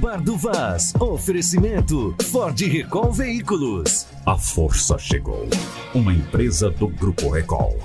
Bar 0.00 0.22
do 0.22 0.34
Vaz. 0.34 0.94
Oferecimento 0.98 2.16
Ford 2.30 2.58
Recall 2.58 3.12
Veículos. 3.12 4.06
A 4.24 4.34
força 4.38 4.96
chegou. 4.98 5.46
Uma 5.94 6.14
empresa 6.14 6.70
do 6.70 6.88
Grupo 6.88 7.28
Recall. 7.28 7.78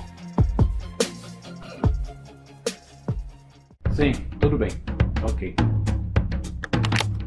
Sim, 3.92 4.12
tudo 4.40 4.56
bem. 4.56 4.70
Ok. 5.22 5.54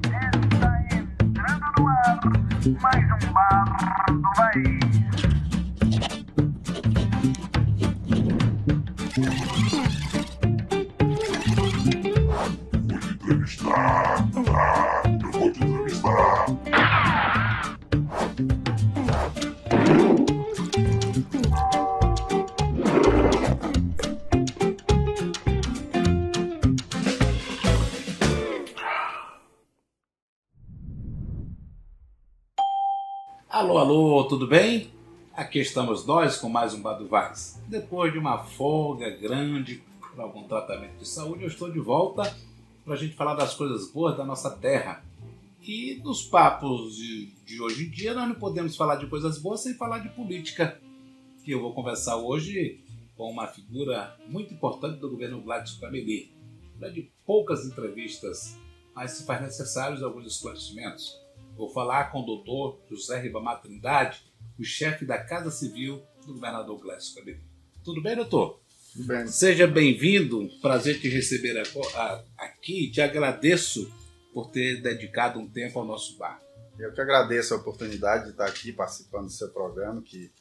Está 0.01 0.81
entrando 0.91 1.65
no 1.77 1.87
ar 1.87 2.19
mais 2.81 3.23
um 3.23 3.31
bar 3.31 4.05
do 4.07 4.21
Bahia. 4.35 4.78
Alô, 33.89 34.23
tudo 34.25 34.45
bem? 34.45 34.93
Aqui 35.33 35.57
estamos 35.57 36.05
nós 36.05 36.37
com 36.37 36.47
mais 36.47 36.75
um 36.75 36.81
Bado 36.83 37.07
Vaz. 37.07 37.59
Depois 37.67 38.13
de 38.13 38.19
uma 38.19 38.37
folga 38.37 39.09
grande 39.09 39.81
por 39.99 40.21
algum 40.21 40.43
tratamento 40.43 40.99
de 40.99 41.07
saúde, 41.07 41.41
eu 41.41 41.47
estou 41.47 41.71
de 41.71 41.79
volta 41.79 42.21
para 42.85 42.93
a 42.93 42.95
gente 42.95 43.15
falar 43.15 43.33
das 43.33 43.55
coisas 43.55 43.91
boas 43.91 44.15
da 44.15 44.23
nossa 44.23 44.51
terra. 44.51 45.03
E 45.59 45.99
nos 46.03 46.21
papos 46.21 46.97
de, 46.97 47.31
de 47.43 47.59
hoje 47.59 47.87
em 47.87 47.89
dia, 47.89 48.13
nós 48.13 48.27
não 48.27 48.35
podemos 48.35 48.77
falar 48.77 48.97
de 48.97 49.07
coisas 49.07 49.39
boas 49.39 49.61
sem 49.61 49.73
falar 49.73 49.97
de 49.97 50.09
política. 50.09 50.79
Que 51.43 51.49
eu 51.49 51.59
vou 51.59 51.73
conversar 51.73 52.17
hoje 52.17 52.83
com 53.17 53.27
uma 53.31 53.47
figura 53.47 54.15
muito 54.27 54.53
importante 54.53 54.99
do 54.99 55.09
governo 55.09 55.41
Gladys 55.41 55.79
Cameli. 55.79 56.31
É 56.79 56.91
de 56.91 57.11
poucas 57.25 57.65
entrevistas, 57.65 58.55
mas 58.93 59.13
se 59.13 59.25
faz 59.25 59.41
necessários 59.41 60.03
alguns 60.03 60.27
esclarecimentos. 60.27 61.27
Vou 61.59 61.69
falar 61.69 62.09
com 62.09 62.21
o 62.21 62.25
doutor 62.25 62.79
José 62.89 63.19
Ribamar 63.19 63.61
Trindade, 63.61 64.23
o 64.57 64.63
chefe 64.63 65.03
da 65.03 65.17
Casa 65.17 65.51
Civil 65.51 66.01
do 66.25 66.33
governador 66.33 66.79
Cabelo. 67.13 67.41
Tudo 67.83 68.01
bem, 68.01 68.15
doutor? 68.15 68.61
Tudo 68.93 69.05
bem. 69.05 69.27
Seja 69.27 69.67
bem-vindo, 69.67 70.49
prazer 70.61 71.01
te 71.01 71.09
receber 71.09 71.61
aqui. 72.37 72.89
Te 72.89 73.01
agradeço 73.01 73.91
por 74.33 74.49
ter 74.51 74.81
dedicado 74.81 75.37
um 75.37 75.49
tempo 75.49 75.79
ao 75.79 75.85
nosso 75.85 76.17
bar. 76.17 76.41
Eu 76.79 76.93
que 76.93 77.01
agradeço 77.01 77.53
a 77.53 77.57
oportunidade 77.57 78.23
de 78.23 78.29
estar 78.29 78.45
aqui 78.45 78.71
participando 78.71 79.25
do 79.25 79.31
seu 79.33 79.49
programa, 79.49 80.01
que 80.01 80.31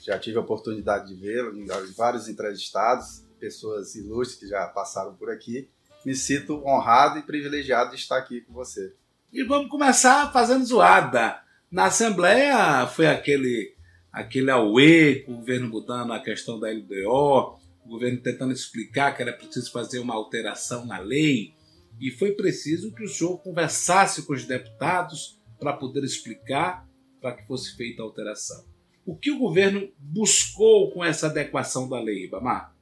já 0.00 0.18
tive 0.18 0.38
a 0.38 0.40
oportunidade 0.40 1.14
de 1.14 1.20
vê-lo 1.20 1.54
em 1.54 1.66
vários 1.94 2.30
entrevistados, 2.30 3.22
pessoas 3.38 3.94
ilustres 3.94 4.40
que 4.40 4.48
já 4.48 4.66
passaram 4.68 5.14
por 5.16 5.28
aqui. 5.28 5.68
Me 6.02 6.14
sinto 6.14 6.66
honrado 6.66 7.18
e 7.18 7.22
privilegiado 7.22 7.90
de 7.90 7.96
estar 7.96 8.16
aqui 8.16 8.40
com 8.40 8.54
você. 8.54 8.94
E 9.32 9.42
vamos 9.44 9.70
começar 9.70 10.30
fazendo 10.30 10.62
zoada. 10.62 11.40
Na 11.70 11.86
Assembleia 11.86 12.86
foi 12.86 13.06
aquele, 13.06 13.74
aquele 14.12 14.50
auê, 14.50 15.20
com 15.20 15.32
o 15.32 15.36
governo 15.36 15.70
mudando 15.70 16.12
a 16.12 16.20
questão 16.20 16.60
da 16.60 16.68
LDO, 16.68 17.58
o 17.82 17.88
governo 17.88 18.20
tentando 18.20 18.52
explicar 18.52 19.16
que 19.16 19.22
era 19.22 19.32
preciso 19.32 19.72
fazer 19.72 20.00
uma 20.00 20.14
alteração 20.14 20.84
na 20.84 20.98
lei, 20.98 21.54
e 21.98 22.10
foi 22.10 22.32
preciso 22.32 22.94
que 22.94 23.04
o 23.04 23.08
senhor 23.08 23.38
conversasse 23.38 24.26
com 24.26 24.34
os 24.34 24.44
deputados 24.44 25.40
para 25.58 25.72
poder 25.72 26.04
explicar 26.04 26.86
para 27.18 27.32
que 27.32 27.46
fosse 27.46 27.74
feita 27.74 28.02
a 28.02 28.04
alteração. 28.04 28.66
O 29.06 29.16
que 29.16 29.30
o 29.30 29.38
governo 29.38 29.90
buscou 29.98 30.92
com 30.92 31.02
essa 31.02 31.28
adequação 31.28 31.88
da 31.88 31.98
lei, 31.98 32.26
Ibamar? 32.26 32.76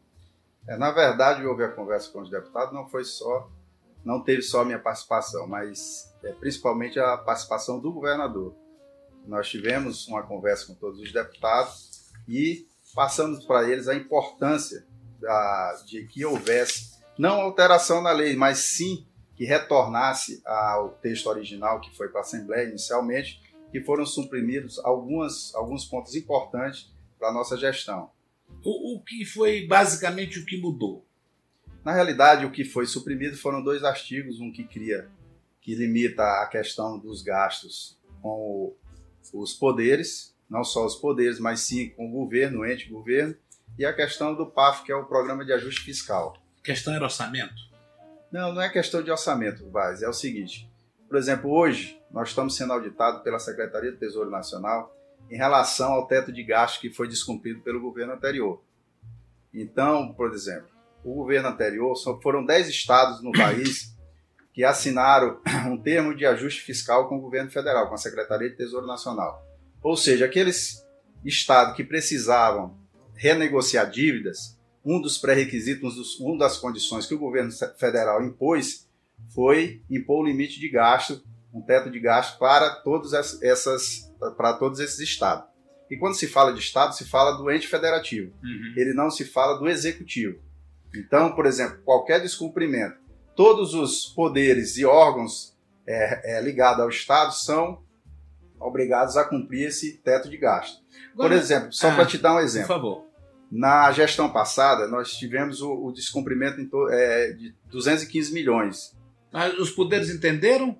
É, 0.66 0.76
na 0.76 0.90
verdade, 0.90 1.46
houve 1.46 1.62
a 1.62 1.68
conversa 1.68 2.10
com 2.10 2.22
os 2.22 2.28
deputados, 2.28 2.74
não 2.74 2.88
foi 2.88 3.04
só, 3.04 3.48
não 4.04 4.20
teve 4.20 4.42
só 4.42 4.62
a 4.62 4.64
minha 4.64 4.80
participação, 4.80 5.46
mas 5.46 6.09
principalmente 6.38 6.98
a 6.98 7.16
participação 7.16 7.80
do 7.80 7.92
governador. 7.92 8.54
Nós 9.26 9.48
tivemos 9.48 10.06
uma 10.08 10.22
conversa 10.22 10.66
com 10.66 10.74
todos 10.74 11.00
os 11.00 11.12
deputados 11.12 12.10
e 12.28 12.66
passamos 12.94 13.44
para 13.44 13.68
eles 13.68 13.88
a 13.88 13.94
importância 13.94 14.86
da- 15.20 15.82
de 15.86 16.06
que 16.06 16.24
houvesse 16.24 16.98
não 17.18 17.40
alteração 17.40 18.00
na 18.02 18.12
lei, 18.12 18.34
mas 18.34 18.58
sim 18.58 19.06
que 19.36 19.44
retornasse 19.44 20.42
ao 20.44 20.90
texto 20.90 21.26
original 21.28 21.80
que 21.80 21.94
foi 21.96 22.08
para 22.08 22.20
a 22.20 22.22
Assembleia 22.22 22.68
inicialmente, 22.68 23.40
que 23.70 23.80
foram 23.82 24.04
suprimidos 24.04 24.78
algumas, 24.80 25.54
alguns 25.54 25.84
pontos 25.84 26.14
importantes 26.14 26.90
para 27.18 27.28
a 27.28 27.32
nossa 27.32 27.56
gestão. 27.56 28.10
O, 28.64 28.96
o 28.96 29.02
que 29.02 29.24
foi 29.24 29.66
basicamente 29.66 30.38
o 30.38 30.44
que 30.44 30.60
mudou? 30.60 31.06
Na 31.84 31.92
realidade, 31.92 32.44
o 32.44 32.50
que 32.50 32.64
foi 32.64 32.84
suprimido 32.86 33.36
foram 33.36 33.62
dois 33.62 33.84
artigos, 33.84 34.40
um 34.40 34.50
que 34.52 34.64
cria, 34.64 35.08
que 35.60 35.74
limita 35.74 36.22
a 36.22 36.46
questão 36.46 36.98
dos 36.98 37.22
gastos 37.22 37.98
com 38.22 38.74
os 39.32 39.52
poderes, 39.54 40.34
não 40.48 40.64
só 40.64 40.84
os 40.84 40.96
poderes, 40.96 41.38
mas 41.38 41.60
sim 41.60 41.90
com 41.90 42.08
o 42.08 42.10
governo, 42.10 42.60
o 42.60 42.66
ente 42.66 42.88
governo, 42.88 43.34
e 43.78 43.84
a 43.84 43.92
questão 43.92 44.34
do 44.34 44.46
PAF, 44.46 44.84
que 44.84 44.92
é 44.92 44.96
o 44.96 45.06
Programa 45.06 45.44
de 45.44 45.52
Ajuste 45.52 45.82
Fiscal. 45.82 46.36
A 46.58 46.62
questão 46.62 46.92
era 46.92 47.04
orçamento? 47.04 47.54
Não, 48.32 48.52
não 48.52 48.60
é 48.60 48.68
questão 48.68 49.02
de 49.02 49.10
orçamento, 49.10 49.68
Vaz, 49.70 50.02
é 50.02 50.08
o 50.08 50.12
seguinte. 50.12 50.70
Por 51.08 51.16
exemplo, 51.16 51.50
hoje 51.50 52.00
nós 52.10 52.28
estamos 52.28 52.56
sendo 52.56 52.72
auditados 52.72 53.22
pela 53.22 53.38
Secretaria 53.38 53.90
do 53.90 53.98
Tesouro 53.98 54.30
Nacional 54.30 54.94
em 55.30 55.36
relação 55.36 55.92
ao 55.92 56.06
teto 56.06 56.32
de 56.32 56.42
gasto 56.42 56.80
que 56.80 56.90
foi 56.90 57.08
descumprido 57.08 57.60
pelo 57.60 57.80
governo 57.80 58.12
anterior. 58.12 58.62
Então, 59.52 60.12
por 60.14 60.32
exemplo, 60.32 60.68
o 61.04 61.14
governo 61.14 61.48
anterior, 61.48 61.96
só 61.96 62.20
foram 62.20 62.44
10 62.44 62.68
estados 62.68 63.22
no 63.22 63.32
país 63.32 63.96
que 64.60 64.64
assinaram 64.64 65.40
um 65.72 65.78
termo 65.78 66.14
de 66.14 66.26
ajuste 66.26 66.60
fiscal 66.60 67.08
com 67.08 67.16
o 67.16 67.20
governo 67.22 67.50
federal, 67.50 67.88
com 67.88 67.94
a 67.94 67.98
Secretaria 67.98 68.50
de 68.50 68.56
Tesouro 68.56 68.86
Nacional. 68.86 69.42
Ou 69.82 69.96
seja, 69.96 70.26
aqueles 70.26 70.84
estados 71.24 71.74
que 71.74 71.82
precisavam 71.82 72.76
renegociar 73.14 73.90
dívidas, 73.90 74.58
um 74.84 75.00
dos 75.00 75.16
pré-requisitos, 75.16 76.20
um 76.20 76.30
uma 76.32 76.38
das 76.40 76.58
condições 76.58 77.06
que 77.06 77.14
o 77.14 77.18
governo 77.18 77.50
federal 77.78 78.22
impôs 78.22 78.86
foi 79.34 79.82
impor 79.88 80.24
o 80.24 80.26
limite 80.26 80.60
de 80.60 80.68
gasto, 80.68 81.22
um 81.54 81.62
teto 81.62 81.90
de 81.90 81.98
gasto 81.98 82.38
para 82.38 82.68
todos 82.82 83.14
ess- 83.14 83.42
essas 83.42 84.12
para 84.36 84.52
todos 84.52 84.78
esses 84.78 84.98
estados. 85.00 85.48
E 85.90 85.96
quando 85.96 86.16
se 86.16 86.26
fala 86.26 86.52
de 86.52 86.60
estado, 86.60 86.94
se 86.94 87.06
fala 87.06 87.38
do 87.38 87.50
ente 87.50 87.66
federativo. 87.66 88.30
Ele 88.76 88.92
não 88.92 89.10
se 89.10 89.24
fala 89.24 89.58
do 89.58 89.66
executivo. 89.70 90.38
Então, 90.94 91.34
por 91.34 91.46
exemplo, 91.46 91.78
qualquer 91.82 92.20
descumprimento, 92.20 92.98
todos 93.40 93.72
os 93.72 94.04
poderes 94.04 94.76
e 94.76 94.84
órgãos 94.84 95.56
é, 95.86 96.36
é, 96.36 96.42
ligados 96.42 96.82
ao 96.82 96.90
estado 96.90 97.32
são 97.32 97.82
obrigados 98.60 99.16
a 99.16 99.24
cumprir 99.24 99.68
esse 99.68 99.96
teto 99.96 100.28
de 100.28 100.36
gasto. 100.36 100.82
Por 101.16 101.24
Agora, 101.24 101.36
exemplo, 101.36 101.72
só 101.72 101.88
Ah, 101.88 101.94
para 101.94 102.04
te 102.04 102.18
dar 102.18 102.32
um 102.32 102.36
por 102.36 102.44
exemplo. 102.44 102.68
favor. 102.68 103.06
Na 103.50 103.90
gestão 103.92 104.30
passada, 104.30 104.86
nós 104.88 105.12
tivemos 105.14 105.62
o, 105.62 105.72
o 105.86 105.90
descumprimento 105.90 106.86
é, 106.90 107.32
de 107.32 107.54
215 107.70 108.30
milhões. 108.30 108.94
Mas 109.32 109.58
os 109.58 109.70
poderes 109.70 110.10
entenderam? 110.10 110.76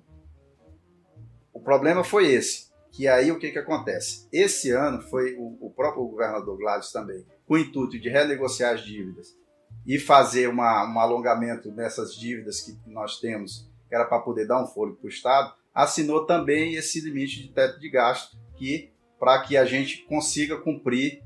O 1.51 1.59
problema 1.59 2.03
foi 2.03 2.31
esse. 2.31 2.69
Que 2.91 3.07
aí 3.07 3.31
o 3.31 3.39
que, 3.39 3.49
que 3.49 3.57
acontece? 3.57 4.27
Esse 4.31 4.69
ano 4.69 5.01
foi 5.01 5.33
o, 5.33 5.57
o 5.59 5.73
próprio 5.75 6.05
governador 6.05 6.59
Gladys 6.59 6.91
também, 6.91 7.25
com 7.47 7.55
o 7.55 7.57
intuito 7.57 7.99
de 7.99 8.07
renegociar 8.07 8.75
as 8.75 8.81
dívidas 8.85 9.40
e 9.85 9.97
fazer 9.99 10.47
uma, 10.47 10.85
um 10.87 10.99
alongamento 10.99 11.71
nessas 11.71 12.15
dívidas 12.15 12.61
que 12.61 12.77
nós 12.87 13.19
temos, 13.19 13.69
que 13.87 13.95
era 13.95 14.05
para 14.05 14.19
poder 14.19 14.47
dar 14.47 14.63
um 14.63 14.67
fôlego 14.67 14.97
para 14.97 15.07
o 15.07 15.09
Estado, 15.09 15.53
assinou 15.73 16.25
também 16.25 16.75
esse 16.75 17.01
limite 17.01 17.41
de 17.41 17.49
teto 17.49 17.79
de 17.79 17.89
gasto 17.89 18.37
que 18.55 18.91
para 19.19 19.41
que 19.41 19.55
a 19.55 19.65
gente 19.65 20.03
consiga 20.05 20.57
cumprir. 20.57 21.23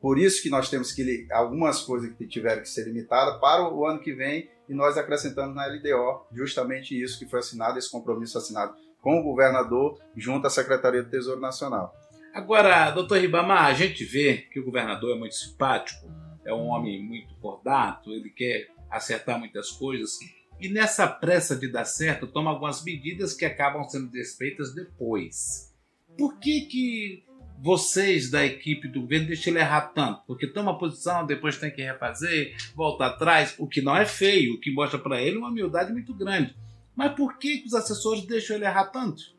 Por 0.00 0.18
isso 0.18 0.42
que 0.42 0.50
nós 0.50 0.68
temos 0.68 0.92
que 0.92 1.26
algumas 1.30 1.82
coisas 1.82 2.12
que 2.14 2.26
tiveram 2.26 2.62
que 2.62 2.68
ser 2.68 2.84
limitadas 2.84 3.40
para 3.40 3.72
o 3.72 3.86
ano 3.86 4.00
que 4.00 4.12
vem 4.12 4.50
e 4.68 4.74
nós 4.74 4.96
acrescentamos 4.96 5.54
na 5.54 5.66
LDO 5.66 6.26
justamente 6.32 7.00
isso 7.00 7.18
que 7.18 7.28
foi 7.28 7.40
assinado, 7.40 7.78
esse 7.78 7.90
compromisso 7.90 8.36
assinado 8.36 8.74
com 9.00 9.20
o 9.20 9.22
governador 9.22 9.98
junto 10.16 10.46
à 10.46 10.50
Secretaria 10.50 11.02
do 11.02 11.10
Tesouro 11.10 11.40
Nacional. 11.40 11.94
Agora, 12.34 12.90
doutor 12.90 13.18
Ribamar, 13.18 13.66
a 13.66 13.74
gente 13.74 14.04
vê 14.04 14.38
que 14.50 14.58
o 14.58 14.64
governador 14.64 15.14
é 15.14 15.18
muito 15.18 15.34
simpático, 15.34 16.10
é 16.44 16.52
um 16.52 16.66
homem 16.66 17.02
muito 17.02 17.34
cordato, 17.36 18.12
ele 18.12 18.30
quer 18.30 18.68
acertar 18.90 19.38
muitas 19.38 19.70
coisas. 19.70 20.18
E 20.60 20.68
nessa 20.68 21.06
pressa 21.06 21.56
de 21.56 21.68
dar 21.68 21.84
certo, 21.84 22.26
toma 22.26 22.50
algumas 22.50 22.82
medidas 22.84 23.34
que 23.34 23.44
acabam 23.44 23.82
sendo 23.88 24.10
desfeitas 24.10 24.74
depois. 24.74 25.74
Por 26.16 26.38
que, 26.38 26.62
que 26.62 27.24
vocês 27.60 28.30
da 28.30 28.44
equipe 28.44 28.88
do 28.88 29.02
governo 29.02 29.28
deixam 29.28 29.52
ele 29.52 29.60
errar 29.60 29.92
tanto? 29.92 30.22
Porque 30.26 30.46
toma 30.46 30.78
posição, 30.78 31.26
depois 31.26 31.58
tem 31.58 31.70
que 31.70 31.82
refazer, 31.82 32.54
volta 32.74 33.06
atrás, 33.06 33.54
o 33.58 33.66
que 33.66 33.82
não 33.82 33.96
é 33.96 34.04
feio, 34.06 34.54
o 34.54 34.60
que 34.60 34.72
mostra 34.72 34.98
para 34.98 35.20
ele 35.20 35.38
uma 35.38 35.48
humildade 35.48 35.92
muito 35.92 36.14
grande. 36.14 36.54
Mas 36.94 37.14
por 37.14 37.38
que, 37.38 37.58
que 37.58 37.66
os 37.66 37.74
assessores 37.74 38.24
deixam 38.26 38.56
ele 38.56 38.64
errar 38.64 38.86
tanto? 38.86 39.34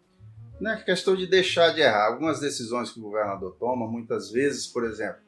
Não 0.60 0.72
é 0.72 0.84
questão 0.84 1.16
de 1.16 1.28
deixar 1.28 1.70
de 1.70 1.82
errar. 1.82 2.08
Algumas 2.08 2.40
decisões 2.40 2.92
que 2.92 3.00
o 3.00 3.04
governador 3.04 3.56
toma, 3.60 3.88
muitas 3.88 4.32
vezes, 4.32 4.68
por 4.68 4.86
exemplo, 4.86 5.25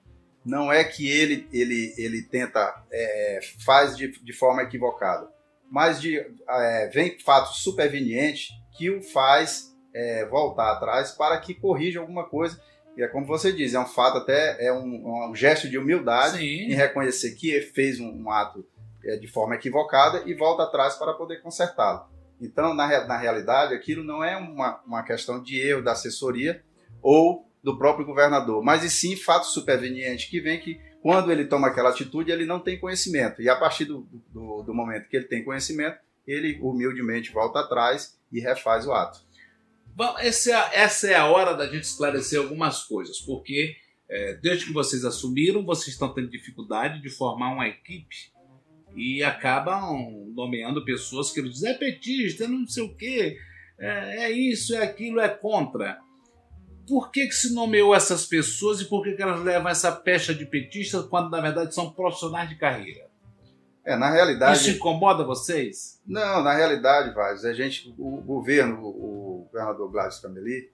não 0.48 0.72
é 0.72 0.82
que 0.82 1.06
ele, 1.12 1.46
ele, 1.52 1.94
ele 1.98 2.22
tenta, 2.22 2.74
é, 2.90 3.40
faz 3.66 3.98
de, 3.98 4.08
de 4.24 4.32
forma 4.32 4.64
equivocada, 4.64 5.30
mas 5.70 6.00
de, 6.02 6.26
é, 6.48 6.88
vem 6.88 7.20
fato 7.20 7.54
superveniente 7.54 8.54
que 8.78 8.90
o 8.90 9.04
faz 9.04 9.76
é, 9.94 10.26
voltar 10.26 10.72
atrás 10.72 11.12
para 11.12 11.38
que 11.38 11.54
corrija 11.54 12.00
alguma 12.00 12.24
coisa. 12.24 12.62
E 12.96 13.04
é 13.04 13.08
como 13.10 13.26
você 13.26 13.52
diz, 13.52 13.74
é 13.74 13.80
um 13.80 13.86
fato 13.86 14.20
até, 14.20 14.66
é 14.66 14.72
um, 14.72 15.30
um 15.30 15.36
gesto 15.36 15.70
de 15.70 15.78
humildade 15.78 16.38
Sim. 16.38 16.72
em 16.72 16.74
reconhecer 16.74 17.36
que 17.36 17.60
fez 17.62 18.00
um, 18.00 18.10
um 18.10 18.32
ato 18.32 18.66
é, 19.04 19.18
de 19.18 19.28
forma 19.28 19.56
equivocada 19.56 20.24
e 20.26 20.34
volta 20.34 20.64
atrás 20.64 20.96
para 20.96 21.14
poder 21.14 21.42
consertá-lo. 21.42 22.08
Então, 22.40 22.74
na, 22.74 23.06
na 23.06 23.18
realidade, 23.18 23.74
aquilo 23.74 24.04
não 24.04 24.24
é 24.24 24.38
uma, 24.38 24.80
uma 24.86 25.04
questão 25.04 25.44
de 25.44 25.60
erro 25.60 25.84
da 25.84 25.92
assessoria 25.92 26.64
ou 27.02 27.47
do 27.64 27.78
próprio 27.78 28.06
governador, 28.06 28.64
mas 28.64 28.84
e 28.84 28.90
sim 28.90 29.16
fato 29.16 29.48
superveniente 29.48 30.30
que 30.30 30.40
vem 30.40 30.60
que 30.60 30.80
quando 31.02 31.32
ele 31.32 31.46
toma 31.46 31.68
aquela 31.68 31.90
atitude, 31.90 32.32
ele 32.32 32.46
não 32.46 32.60
tem 32.60 32.80
conhecimento. 32.80 33.42
E 33.42 33.50
a 33.50 33.56
partir 33.56 33.86
do, 33.86 34.08
do, 34.34 34.64
do 34.64 34.74
momento 34.74 35.08
que 35.08 35.16
ele 35.16 35.26
tem 35.26 35.44
conhecimento, 35.44 35.98
ele 36.26 36.60
humildemente 36.62 37.32
volta 37.32 37.60
atrás 37.60 38.18
e 38.32 38.40
refaz 38.40 38.86
o 38.86 38.92
ato. 38.92 39.20
Bom, 39.96 40.16
essa 40.20 40.52
é, 40.52 40.54
a, 40.54 40.70
essa 40.74 41.08
é 41.08 41.16
a 41.16 41.26
hora 41.26 41.54
da 41.56 41.66
gente 41.66 41.84
esclarecer 41.84 42.40
algumas 42.40 42.84
coisas, 42.84 43.20
porque 43.20 43.76
é, 44.10 44.34
desde 44.36 44.66
que 44.66 44.74
vocês 44.74 45.04
assumiram, 45.04 45.66
vocês 45.66 45.88
estão 45.88 46.14
tendo 46.14 46.30
dificuldade 46.30 47.02
de 47.02 47.10
formar 47.10 47.54
uma 47.54 47.68
equipe 47.68 48.32
e 48.96 49.24
acabam 49.24 50.32
nomeando 50.36 50.86
pessoas 50.86 51.32
que 51.32 51.42
dizem 51.42 51.72
é 51.72 51.74
petista, 51.74 52.48
não 52.48 52.68
sei 52.68 52.84
o 52.84 52.96
quê, 52.96 53.38
é, 53.80 54.26
é 54.26 54.32
isso, 54.32 54.76
é 54.76 54.84
aquilo, 54.84 55.20
é 55.20 55.30
contra. 55.30 56.00
Por 56.88 57.12
que, 57.12 57.28
que 57.28 57.36
se 57.36 57.54
nomeou 57.54 57.94
essas 57.94 58.26
pessoas 58.26 58.80
e 58.80 58.86
por 58.86 59.04
que, 59.04 59.14
que 59.14 59.22
elas 59.22 59.42
levam 59.42 59.70
essa 59.70 59.92
pecha 59.92 60.34
de 60.34 60.46
petistas 60.46 61.06
quando 61.06 61.30
na 61.30 61.42
verdade 61.42 61.76
são 61.76 61.92
profissionais 61.92 62.48
de 62.50 62.56
carreira? 62.56 63.08
É, 63.86 63.96
na 63.96 64.10
realidade. 64.10 64.58
Isso 64.58 64.72
incomoda 64.72 65.24
vocês? 65.24 66.02
Não, 66.06 66.44
na 66.44 66.54
realidade, 66.54 67.14
Vaz, 67.14 67.46
a 67.46 67.54
gente, 67.54 67.94
o 67.98 68.22
governo, 68.22 68.82
o 68.84 69.48
governador 69.52 69.92
Gladys 69.92 70.20
Cameli, 70.20 70.72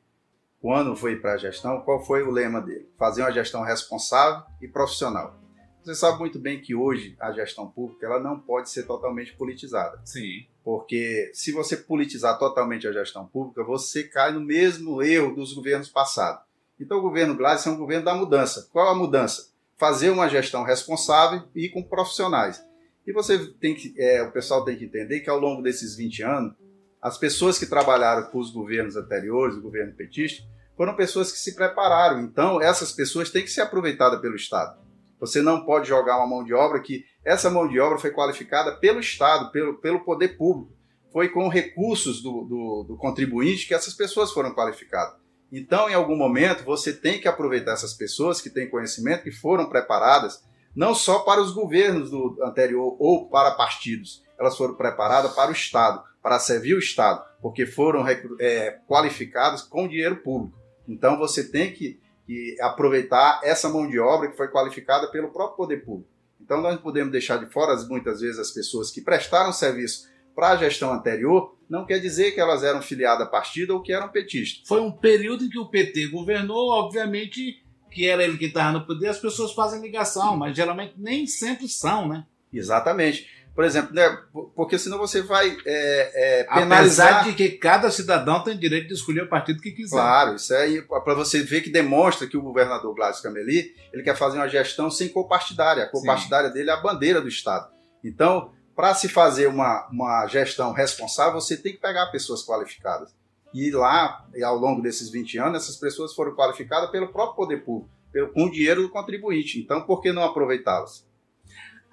quando 0.59 0.95
foi 0.95 1.17
para 1.17 1.33
a 1.33 1.37
gestão, 1.37 1.81
qual 1.81 2.03
foi 2.03 2.23
o 2.23 2.31
lema 2.31 2.61
dele? 2.61 2.89
Fazer 2.97 3.21
uma 3.21 3.31
gestão 3.31 3.61
responsável 3.61 4.43
e 4.61 4.67
profissional. 4.67 5.42
Você 5.83 5.95
sabe 5.95 6.17
muito 6.19 6.39
bem 6.39 6.61
que 6.61 6.73
hoje 6.73 7.13
a 7.19 7.33
gestão 7.33 7.67
pública 7.67 8.05
ela 8.05 8.17
não 8.17 8.39
pode 8.39 8.69
ser 8.69 8.83
totalmente 8.83 9.33
politizada, 9.33 9.99
Sim. 10.05 10.45
porque 10.63 11.29
se 11.33 11.51
você 11.51 11.75
politizar 11.75 12.39
totalmente 12.39 12.87
a 12.87 12.93
gestão 12.93 13.27
pública, 13.27 13.65
você 13.65 14.03
cai 14.03 14.31
no 14.31 14.39
mesmo 14.39 15.03
erro 15.03 15.35
dos 15.35 15.51
governos 15.51 15.89
passados. 15.89 16.41
Então 16.79 16.99
o 16.99 17.01
governo 17.01 17.35
Gladys 17.35 17.67
é 17.67 17.69
um 17.69 17.77
governo 17.77 18.05
da 18.05 18.15
mudança. 18.15 18.69
Qual 18.71 18.87
a 18.87 18.95
mudança? 18.95 19.51
Fazer 19.77 20.09
uma 20.09 20.29
gestão 20.29 20.63
responsável 20.63 21.43
e 21.53 21.67
com 21.67 21.83
profissionais. 21.83 22.63
E 23.05 23.11
você 23.11 23.37
tem 23.59 23.75
que, 23.75 23.93
é, 23.97 24.23
o 24.23 24.31
pessoal 24.31 24.63
tem 24.63 24.77
que 24.77 24.85
entender 24.85 25.19
que 25.19 25.29
ao 25.29 25.37
longo 25.39 25.61
desses 25.61 25.97
20 25.97 26.23
anos, 26.23 26.53
as 27.01 27.17
pessoas 27.17 27.59
que 27.59 27.65
trabalharam 27.65 28.23
com 28.31 28.39
os 28.39 28.51
governos 28.51 28.95
anteriores, 28.95 29.57
o 29.57 29.61
governo 29.61 29.91
petista, 29.91 30.47
foram 30.77 30.95
pessoas 30.95 31.29
que 31.29 31.37
se 31.37 31.53
prepararam. 31.53 32.21
Então, 32.21 32.61
essas 32.61 32.93
pessoas 32.93 33.29
têm 33.29 33.43
que 33.43 33.51
ser 33.51 33.61
aproveitadas 33.61 34.21
pelo 34.21 34.37
Estado. 34.37 34.81
Você 35.23 35.41
não 35.41 35.63
pode 35.63 35.87
jogar 35.87 36.17
uma 36.17 36.27
mão 36.27 36.43
de 36.43 36.53
obra 36.53 36.81
que 36.81 37.05
essa 37.23 37.49
mão 37.49 37.65
de 37.65 37.79
obra 37.79 37.97
foi 37.97 38.11
qualificada 38.11 38.75
pelo 38.75 38.99
Estado, 38.99 39.53
pelo, 39.53 39.75
pelo 39.75 40.01
poder 40.01 40.37
público. 40.37 40.73
Foi 41.13 41.29
com 41.29 41.47
recursos 41.47 42.21
do, 42.21 42.43
do, 42.43 42.83
do 42.89 42.97
contribuinte 42.97 43.65
que 43.65 43.73
essas 43.73 43.93
pessoas 43.93 44.33
foram 44.33 44.53
qualificadas. 44.53 45.15
Então, 45.49 45.89
em 45.89 45.93
algum 45.93 46.17
momento, 46.17 46.65
você 46.65 46.91
tem 46.91 47.21
que 47.21 47.27
aproveitar 47.29 47.71
essas 47.71 47.93
pessoas 47.93 48.41
que 48.41 48.49
têm 48.49 48.69
conhecimento, 48.69 49.23
que 49.23 49.31
foram 49.31 49.69
preparadas, 49.69 50.43
não 50.75 50.93
só 50.93 51.19
para 51.19 51.39
os 51.39 51.53
governos 51.53 52.09
do 52.09 52.37
anterior 52.43 52.97
ou 52.99 53.29
para 53.29 53.51
partidos, 53.51 54.25
elas 54.37 54.57
foram 54.57 54.75
preparadas 54.75 55.33
para 55.33 55.51
o 55.51 55.53
Estado, 55.53 56.03
para 56.21 56.37
servir 56.37 56.73
o 56.73 56.79
Estado, 56.79 57.23
porque 57.41 57.65
foram 57.65 58.05
é, 58.41 58.77
qualificadas 58.85 59.61
com 59.61 59.87
dinheiro 59.87 60.17
público. 60.17 60.59
Então 60.85 61.17
você 61.17 61.49
tem 61.49 61.71
que, 61.71 62.01
que, 62.25 62.55
aproveitar 62.61 63.41
essa 63.43 63.69
mão 63.69 63.87
de 63.87 63.99
obra 63.99 64.29
que 64.29 64.37
foi 64.37 64.47
qualificada 64.47 65.07
pelo 65.11 65.31
próprio 65.31 65.57
poder 65.57 65.83
público. 65.83 66.09
Então 66.39 66.61
nós 66.61 66.79
podemos 66.79 67.11
deixar 67.11 67.37
de 67.37 67.51
fora 67.51 67.75
muitas 67.87 68.21
vezes 68.21 68.39
as 68.39 68.51
pessoas 68.51 68.91
que 68.91 69.01
prestaram 69.01 69.53
serviço 69.53 70.11
para 70.35 70.49
a 70.49 70.57
gestão 70.57 70.91
anterior, 70.91 71.55
não 71.69 71.85
quer 71.85 71.99
dizer 71.99 72.31
que 72.31 72.39
elas 72.39 72.63
eram 72.63 72.81
filiadas 72.81 73.27
a 73.27 73.29
partido 73.29 73.75
ou 73.75 73.81
que 73.81 73.93
eram 73.93 74.09
petistas. 74.09 74.67
Foi 74.67 74.81
um 74.81 74.91
período 74.91 75.45
em 75.45 75.49
que 75.49 75.59
o 75.59 75.69
PT 75.69 76.07
governou, 76.07 76.71
obviamente 76.71 77.63
que 77.91 78.07
era 78.07 78.23
ele 78.23 78.37
que 78.37 78.45
estava 78.45 78.71
no 78.71 78.85
poder, 78.85 79.09
as 79.09 79.19
pessoas 79.19 79.53
fazem 79.53 79.79
ligação, 79.79 80.35
mas 80.35 80.55
geralmente 80.55 80.95
nem 80.97 81.27
sempre 81.27 81.67
são, 81.67 82.07
né? 82.07 82.25
Exatamente. 82.51 83.27
Por 83.55 83.63
exemplo, 83.63 83.93
né, 83.93 84.17
porque 84.55 84.79
senão 84.79 84.97
você 84.97 85.21
vai 85.21 85.55
é, 85.65 86.39
é, 86.39 86.43
penalizar. 86.45 87.07
Apesar 87.07 87.29
de 87.29 87.35
que 87.35 87.49
cada 87.57 87.91
cidadão 87.91 88.43
tem 88.43 88.57
direito 88.57 88.87
de 88.87 88.95
escolher 88.95 89.23
o 89.23 89.29
partido 89.29 89.61
que 89.61 89.71
quiser. 89.71 89.95
Claro, 89.95 90.35
isso 90.35 90.53
aí 90.55 90.81
para 90.81 91.13
você 91.13 91.43
ver 91.43 91.61
que 91.61 91.69
demonstra 91.69 92.27
que 92.27 92.35
o 92.35 92.41
governador 92.41 92.95
Gladys 92.95 93.21
Cameli 93.21 93.75
ele 93.93 94.01
quer 94.01 94.15
fazer 94.15 94.37
uma 94.37 94.47
gestão 94.47 94.89
sem 94.89 95.07
cor 95.07 95.27
partidária. 95.27 95.83
A 95.83 95.89
cor 95.89 96.01
Sim. 96.01 96.51
dele 96.51 96.71
é 96.71 96.73
a 96.73 96.81
bandeira 96.81 97.21
do 97.21 97.27
Estado. 97.27 97.71
Então, 98.03 98.51
para 98.75 98.95
se 98.95 99.07
fazer 99.07 99.47
uma, 99.47 99.87
uma 99.89 100.27
gestão 100.27 100.73
responsável, 100.73 101.39
você 101.39 101.55
tem 101.55 101.73
que 101.73 101.79
pegar 101.79 102.07
pessoas 102.07 102.43
qualificadas. 102.43 103.13
E 103.53 103.69
lá, 103.69 104.25
ao 104.43 104.57
longo 104.57 104.81
desses 104.81 105.11
20 105.11 105.37
anos, 105.37 105.63
essas 105.63 105.75
pessoas 105.75 106.13
foram 106.13 106.33
qualificadas 106.33 106.89
pelo 106.89 107.09
próprio 107.09 107.35
poder 107.35 107.63
público, 107.63 107.89
pelo, 108.11 108.29
com 108.29 108.45
o 108.45 108.51
dinheiro 108.51 108.81
do 108.81 108.89
contribuinte. 108.89 109.59
Então, 109.59 109.81
por 109.81 110.01
que 110.01 110.11
não 110.11 110.23
aproveitá-las? 110.23 111.05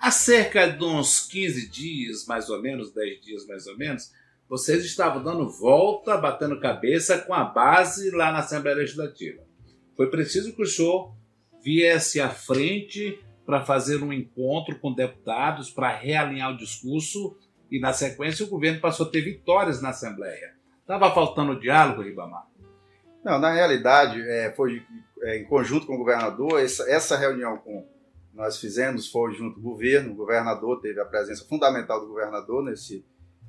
Há 0.00 0.11
cerca 0.11 0.67
de 0.67 0.82
uns 0.82 1.26
15 1.26 1.69
dias, 1.69 2.25
mais 2.26 2.49
ou 2.49 2.62
menos, 2.62 2.91
10 2.91 3.20
dias 3.20 3.47
mais 3.47 3.67
ou 3.67 3.76
menos, 3.76 4.11
vocês 4.49 4.82
estavam 4.82 5.23
dando 5.23 5.50
volta, 5.50 6.17
batendo 6.17 6.58
cabeça 6.58 7.19
com 7.19 7.35
a 7.35 7.44
base 7.44 8.11
lá 8.11 8.32
na 8.32 8.38
Assembleia 8.38 8.79
Legislativa. 8.79 9.43
Foi 9.94 10.08
preciso 10.08 10.56
que 10.56 10.62
o 10.62 10.67
senhor 10.67 11.14
viesse 11.62 12.19
à 12.19 12.31
frente 12.31 13.23
para 13.44 13.62
fazer 13.62 14.02
um 14.02 14.11
encontro 14.11 14.79
com 14.79 14.94
deputados, 14.94 15.70
para 15.70 15.94
realinhar 15.94 16.50
o 16.50 16.56
discurso, 16.56 17.37
e 17.70 17.79
na 17.79 17.93
sequência 17.93 18.46
o 18.46 18.49
governo 18.49 18.81
passou 18.81 19.06
a 19.06 19.11
ter 19.11 19.20
vitórias 19.20 19.82
na 19.82 19.91
Assembleia. 19.91 20.55
Estava 20.81 21.12
faltando 21.14 21.61
diálogo, 21.61 22.00
Ribamar? 22.00 22.46
Não, 23.22 23.39
na 23.39 23.53
realidade, 23.53 24.19
é, 24.22 24.51
foi 24.56 24.82
é, 25.24 25.39
em 25.39 25.44
conjunto 25.44 25.86
com 25.86 25.94
o 25.94 25.98
governador, 25.98 26.58
essa, 26.58 26.91
essa 26.91 27.19
reunião 27.19 27.58
com 27.58 27.86
nós 28.32 28.58
fizemos 28.58 29.10
foi 29.10 29.32
junto 29.34 29.55
com 29.55 29.60
o 29.60 29.70
governo, 29.72 30.13
o 30.13 30.17
governador 30.17 30.81
teve 30.81 31.01
a 31.01 31.05
presença 31.05 31.44
fundamental 31.44 32.01
do 32.01 32.06
governador 32.06 32.65
nesse, 32.65 33.05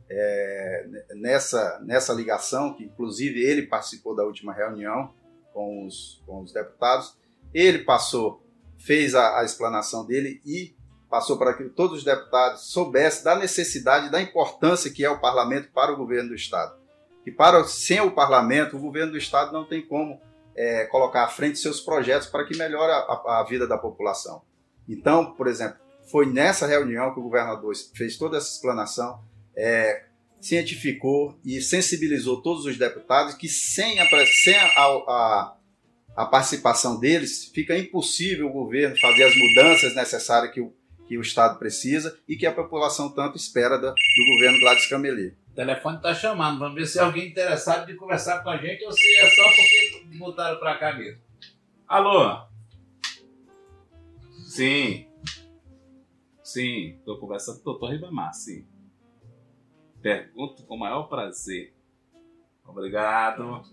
é, 0.10 0.88
nessa, 1.16 1.80
nessa 1.84 2.14
ligação, 2.14 2.74
que 2.74 2.84
inclusive 2.84 3.42
ele 3.42 3.68
participou 3.68 4.16
da 4.16 4.24
última 4.24 4.54
reunião 4.54 5.14
com 5.54 5.86
os, 5.86 6.22
com 6.26 6.42
os 6.42 6.52
deputados. 6.52 7.16
Ele 7.54 7.80
passou, 7.80 8.44
fez 8.78 9.16
a, 9.16 9.40
a 9.40 9.44
explanação 9.44 10.06
dele 10.06 10.42
e 10.46 10.76
passou 11.10 11.38
para 11.38 11.54
que 11.54 11.66
todos 11.66 12.00
os 12.00 12.04
deputados 12.04 12.72
soubessem 12.72 13.24
da 13.24 13.36
necessidade, 13.36 14.10
da 14.10 14.22
importância 14.22 14.92
que 14.92 15.04
é 15.04 15.10
o 15.10 15.20
parlamento 15.20 15.70
para 15.74 15.92
o 15.92 15.98
governo 15.98 16.30
do 16.30 16.36
Estado. 16.36 16.80
Que 17.24 17.32
para, 17.32 17.64
sem 17.66 18.00
o 18.00 18.12
parlamento, 18.12 18.78
o 18.78 18.80
governo 18.80 19.12
do 19.12 19.18
Estado 19.18 19.52
não 19.52 19.66
tem 19.66 19.86
como 19.86 20.20
é, 20.56 20.86
colocar 20.86 21.26
à 21.26 21.28
frente 21.28 21.60
seus 21.60 21.80
projetos 21.80 22.28
para 22.28 22.46
que 22.46 22.58
melhore 22.58 22.92
a, 22.92 23.40
a 23.40 23.44
vida 23.44 23.68
da 23.68 23.78
população. 23.78 24.42
Então, 24.88 25.34
por 25.34 25.48
exemplo, 25.48 25.78
foi 26.12 26.26
nessa 26.26 26.68
reunião 26.68 27.14
que 27.14 27.20
o 27.20 27.24
governador 27.24 27.74
fez 27.96 28.18
toda 28.18 28.38
essa 28.38 28.50
explanação, 28.50 29.24
é, 29.56 30.06
cientificou 30.42 31.40
e 31.46 31.62
sensibilizou 31.62 32.42
todos 32.42 32.66
os 32.66 32.78
deputados 32.78 33.36
que 33.36 33.48
sem, 33.48 34.00
a, 34.00 34.06
sem 34.44 34.56
a, 34.56 34.66
a, 34.68 35.56
a, 36.18 36.26
participação 36.26 37.00
deles 37.00 37.46
fica 37.54 37.78
impossível 37.78 38.48
o 38.48 38.54
governo 38.54 39.00
fazer 39.00 39.24
as 39.24 39.36
mudanças 39.36 39.96
necessárias 39.96 40.54
que 40.54 40.60
o, 40.60 40.74
que 41.08 41.18
o 41.18 41.22
Estado 41.22 41.60
precisa 41.60 42.18
e 42.28 42.36
que 42.36 42.46
a 42.46 42.52
população 42.52 43.10
tanto 43.10 43.38
espera 43.38 43.78
do, 43.78 43.88
do 43.88 44.34
governo 44.34 44.60
Gladys 44.60 44.88
Cameli. 44.88 45.38
O 45.52 45.56
telefone 45.56 45.98
está 45.98 46.14
chamando, 46.14 46.60
vamos 46.60 46.76
ver 46.76 46.88
se 46.88 46.98
é 46.98 47.02
alguém 47.02 47.28
interessado 47.28 47.86
de 47.86 47.94
conversar 47.96 48.42
com 48.42 48.50
a 48.50 48.58
gente 48.58 48.84
ou 48.84 48.92
se 48.92 49.16
é 49.18 49.30
só 49.30 49.44
porque 49.44 50.18
mudaram 50.18 50.60
para 50.60 50.78
cá 50.78 50.94
mesmo. 50.94 51.22
Alô? 51.88 52.51
Sim. 54.52 55.08
Sim, 56.44 56.98
estou 56.98 57.18
conversando 57.18 57.62
com 57.62 57.70
o 57.70 57.72
doutor 57.72 57.92
Ribamar, 57.92 58.34
sim. 58.34 58.68
Pergunto 60.02 60.64
com 60.64 60.76
o 60.76 60.80
maior 60.80 61.04
prazer. 61.04 61.74
Obrigado. 62.68 63.64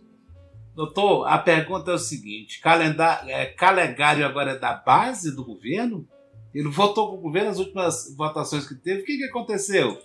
Doutor, 0.77 1.27
a 1.27 1.37
pergunta 1.37 1.91
é 1.91 1.95
o 1.95 1.99
seguinte: 1.99 2.61
calendário, 2.61 3.29
é, 3.29 3.47
calendário 3.47 4.25
agora 4.25 4.53
é 4.53 4.59
da 4.59 4.73
base 4.73 5.35
do 5.35 5.45
governo? 5.45 6.09
Ele 6.55 6.69
votou 6.69 7.11
com 7.11 7.17
o 7.17 7.23
governo 7.23 7.49
nas 7.49 7.59
últimas 7.59 8.15
votações 8.17 8.65
que 8.65 8.77
teve. 8.77 9.03
O 9.03 9.05
que, 9.05 9.19
que 9.19 9.25
aconteceu? 9.25 10.01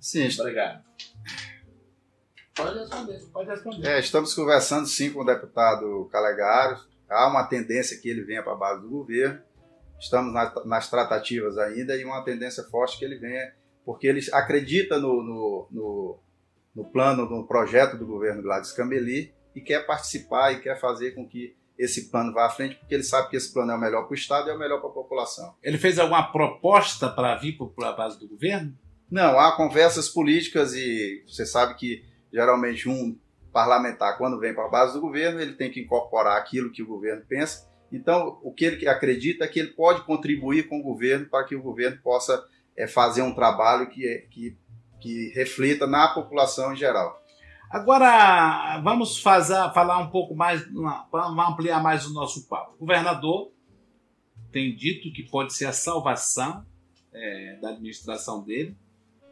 Sim, 0.00 0.28
Obrigado. 0.40 0.84
Pode 2.52 2.80
responder, 2.80 3.20
pode 3.32 3.48
responder. 3.48 3.86
É, 3.86 4.00
estamos 4.00 4.34
conversando 4.34 4.88
sim 4.88 5.12
com 5.12 5.20
o 5.20 5.24
deputado 5.24 6.08
Calegaro. 6.10 6.80
Há 7.08 7.28
uma 7.28 7.44
tendência 7.44 8.00
que 8.00 8.08
ele 8.08 8.24
venha 8.24 8.42
para 8.42 8.54
a 8.54 8.56
base 8.56 8.82
do 8.82 8.88
governo. 8.88 9.46
Estamos 9.98 10.32
na- 10.32 10.52
nas 10.64 10.90
tratativas 10.90 11.56
ainda 11.58 11.96
e 11.96 12.04
uma 12.04 12.22
tendência 12.22 12.62
forte 12.64 12.98
que 12.98 13.04
ele 13.04 13.18
venha, 13.18 13.52
porque 13.84 14.06
ele 14.06 14.20
acredita 14.32 14.98
no, 14.98 15.22
no, 15.22 15.68
no, 15.70 16.18
no 16.74 16.84
plano, 16.84 17.28
no 17.28 17.46
projeto 17.46 17.96
do 17.96 18.06
governo 18.06 18.42
Gladys 18.42 18.72
Cambeli 18.72 19.32
e 19.54 19.60
quer 19.60 19.86
participar 19.86 20.52
e 20.52 20.60
quer 20.60 20.78
fazer 20.78 21.12
com 21.12 21.26
que 21.26 21.56
esse 21.78 22.10
plano 22.10 22.32
vá 22.32 22.46
à 22.46 22.50
frente, 22.50 22.74
porque 22.76 22.94
ele 22.94 23.02
sabe 23.02 23.28
que 23.28 23.36
esse 23.36 23.52
plano 23.52 23.72
é 23.72 23.74
o 23.74 23.80
melhor 23.80 24.04
para 24.04 24.12
o 24.12 24.14
Estado 24.14 24.48
e 24.48 24.50
é 24.50 24.54
o 24.54 24.58
melhor 24.58 24.80
para 24.80 24.88
a 24.88 24.92
população. 24.94 25.54
Ele 25.62 25.76
fez 25.76 25.98
alguma 25.98 26.32
proposta 26.32 27.08
para 27.08 27.36
vir 27.36 27.56
para 27.76 27.90
a 27.90 27.92
base 27.92 28.18
do 28.18 28.26
governo? 28.28 28.74
Não, 29.10 29.38
há 29.38 29.54
conversas 29.56 30.08
políticas 30.08 30.74
e 30.74 31.22
você 31.26 31.44
sabe 31.46 31.74
que 31.74 32.02
geralmente 32.32 32.88
um 32.88 33.16
parlamentar, 33.52 34.18
quando 34.18 34.38
vem 34.38 34.54
para 34.54 34.66
a 34.66 34.70
base 34.70 34.94
do 34.94 35.00
governo, 35.00 35.40
ele 35.40 35.54
tem 35.54 35.70
que 35.70 35.80
incorporar 35.80 36.36
aquilo 36.38 36.72
que 36.72 36.82
o 36.82 36.86
governo 36.86 37.24
pensa. 37.26 37.66
Então, 37.92 38.38
o 38.42 38.52
que 38.52 38.64
ele 38.64 38.88
acredita 38.88 39.44
é 39.44 39.48
que 39.48 39.60
ele 39.60 39.70
pode 39.72 40.02
contribuir 40.04 40.68
com 40.68 40.80
o 40.80 40.82
governo 40.82 41.26
para 41.26 41.44
que 41.44 41.54
o 41.54 41.62
governo 41.62 41.98
possa 42.02 42.44
eh, 42.76 42.86
fazer 42.86 43.22
um 43.22 43.34
trabalho 43.34 43.88
que, 43.88 44.06
é- 44.06 44.18
que, 44.30 44.56
que 45.00 45.28
reflita 45.34 45.86
na 45.86 46.08
população 46.08 46.72
em 46.72 46.76
geral. 46.76 47.22
Agora, 47.70 48.80
vamos 48.82 49.20
fazer, 49.20 49.54
falar 49.72 49.98
um 49.98 50.10
pouco 50.10 50.34
mais, 50.34 50.64
vamos 51.10 51.48
ampliar 51.48 51.82
mais 51.82 52.06
o 52.06 52.12
nosso 52.14 52.48
papo. 52.48 52.74
O 52.74 52.78
governador 52.78 53.52
tem 54.52 54.74
dito 54.74 55.12
que 55.12 55.22
pode 55.24 55.52
ser 55.52 55.66
a 55.66 55.72
salvação 55.72 56.64
eh, 57.12 57.58
da 57.60 57.70
administração 57.70 58.42
dele, 58.42 58.76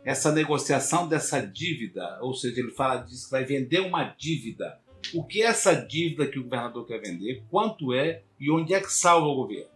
essa 0.04 0.30
negociação 0.32 1.08
dessa 1.08 1.40
dívida, 1.40 2.18
ou 2.20 2.34
seja, 2.34 2.60
ele 2.60 2.72
fala 2.72 2.98
disso 2.98 3.30
vai 3.30 3.44
vender 3.44 3.80
uma 3.80 4.04
dívida. 4.04 4.78
O 5.12 5.24
que 5.24 5.42
é 5.42 5.46
essa 5.46 5.74
dívida 5.74 6.26
que 6.26 6.38
o 6.38 6.44
governador 6.44 6.86
quer 6.86 7.00
vender? 7.00 7.42
Quanto 7.50 7.92
é 7.92 8.22
e 8.38 8.50
onde 8.50 8.72
é 8.74 8.80
que 8.80 8.92
salva 8.92 9.26
o 9.26 9.34
governo? 9.34 9.68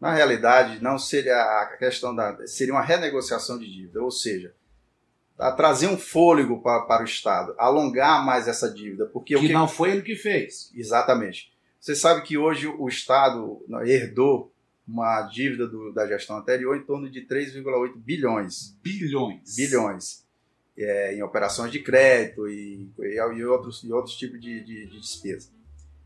Na 0.00 0.14
realidade, 0.14 0.82
não 0.82 0.98
seria 0.98 1.34
a 1.36 1.76
questão 1.78 2.14
da. 2.14 2.46
seria 2.46 2.72
uma 2.72 2.82
renegociação 2.82 3.58
de 3.58 3.70
dívida, 3.70 4.02
ou 4.02 4.10
seja, 4.10 4.54
a 5.38 5.52
trazer 5.52 5.88
um 5.88 5.98
fôlego 5.98 6.62
para, 6.62 6.80
para 6.82 7.02
o 7.02 7.06
Estado, 7.06 7.54
alongar 7.58 8.24
mais 8.24 8.48
essa 8.48 8.72
dívida, 8.72 9.06
porque 9.06 9.36
o 9.36 9.40
que 9.40 9.48
que 9.48 9.52
não 9.52 9.68
foi 9.68 9.90
ele 9.90 10.02
que 10.02 10.16
fez. 10.16 10.70
Exatamente. 10.74 11.52
Você 11.78 11.94
sabe 11.94 12.22
que 12.22 12.36
hoje 12.38 12.66
o 12.66 12.88
Estado 12.88 13.62
herdou 13.84 14.52
uma 14.86 15.22
dívida 15.22 15.66
do- 15.68 15.92
da 15.92 16.06
gestão 16.06 16.36
anterior 16.36 16.76
em 16.76 16.82
torno 16.84 17.08
de 17.10 17.22
3,8 17.22 17.96
bilhões. 17.96 18.76
Bilhões. 18.82 19.54
Bilhões. 19.56 20.26
É, 20.78 21.14
em 21.14 21.22
operações 21.22 21.70
de 21.70 21.80
crédito 21.80 22.48
e, 22.48 22.90
e, 22.98 23.44
outros, 23.44 23.84
e 23.84 23.92
outros 23.92 24.16
tipos 24.16 24.40
de, 24.40 24.64
de, 24.64 24.86
de 24.86 25.00
despesa. 25.00 25.50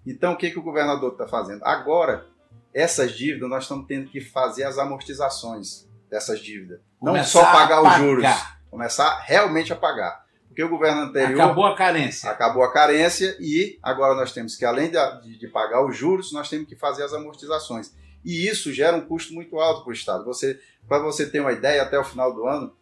Então, 0.05 0.33
o 0.33 0.37
que, 0.37 0.51
que 0.51 0.59
o 0.59 0.63
governador 0.63 1.13
está 1.13 1.29
fazendo? 1.29 1.63
Agora, 1.65 2.27
essas 2.73 3.13
dívidas, 3.13 3.49
nós 3.49 3.65
estamos 3.65 3.87
tendo 3.87 4.11
que 4.11 4.21
fazer 4.21 4.65
as 4.65 4.79
amortizações 4.79 5.89
dessas 6.11 6.41
dívidas. 6.41 6.81
Não 7.01 7.13
Começar 7.13 7.31
só 7.31 7.53
pagar 7.53 7.83
os 7.83 7.97
juros, 7.97 8.27
começar 8.71 9.21
realmente 9.21 9.73
a 9.73 9.77
pagar. 9.77 10.25
Porque 10.49 10.63
o 10.63 10.69
governo 10.69 11.03
anterior 11.03 11.41
Acabou 11.41 11.67
a 11.67 11.77
carência. 11.77 12.31
acabou 12.31 12.63
a 12.63 12.73
carência 12.73 13.37
e 13.41 13.77
agora 13.83 14.15
nós 14.15 14.33
temos 14.33 14.55
que, 14.55 14.65
além 14.65 14.91
de, 14.91 15.39
de 15.39 15.49
pagar 15.49 15.85
os 15.85 15.97
juros, 15.97 16.33
nós 16.33 16.49
temos 16.49 16.69
que 16.69 16.77
fazer 16.77 17.03
as 17.03 17.13
amortizações. 17.13 17.93
E 18.25 18.49
isso 18.49 18.73
gera 18.73 18.97
um 18.97 19.01
custo 19.01 19.35
muito 19.35 19.59
alto 19.59 19.83
para 19.83 19.91
o 19.91 19.93
Estado. 19.93 20.25
Você, 20.25 20.61
para 20.89 21.01
você 21.01 21.29
ter 21.29 21.41
uma 21.41 21.53
ideia, 21.53 21.83
até 21.83 21.99
o 21.99 22.05
final 22.05 22.33
do 22.33 22.47
ano, 22.47 22.73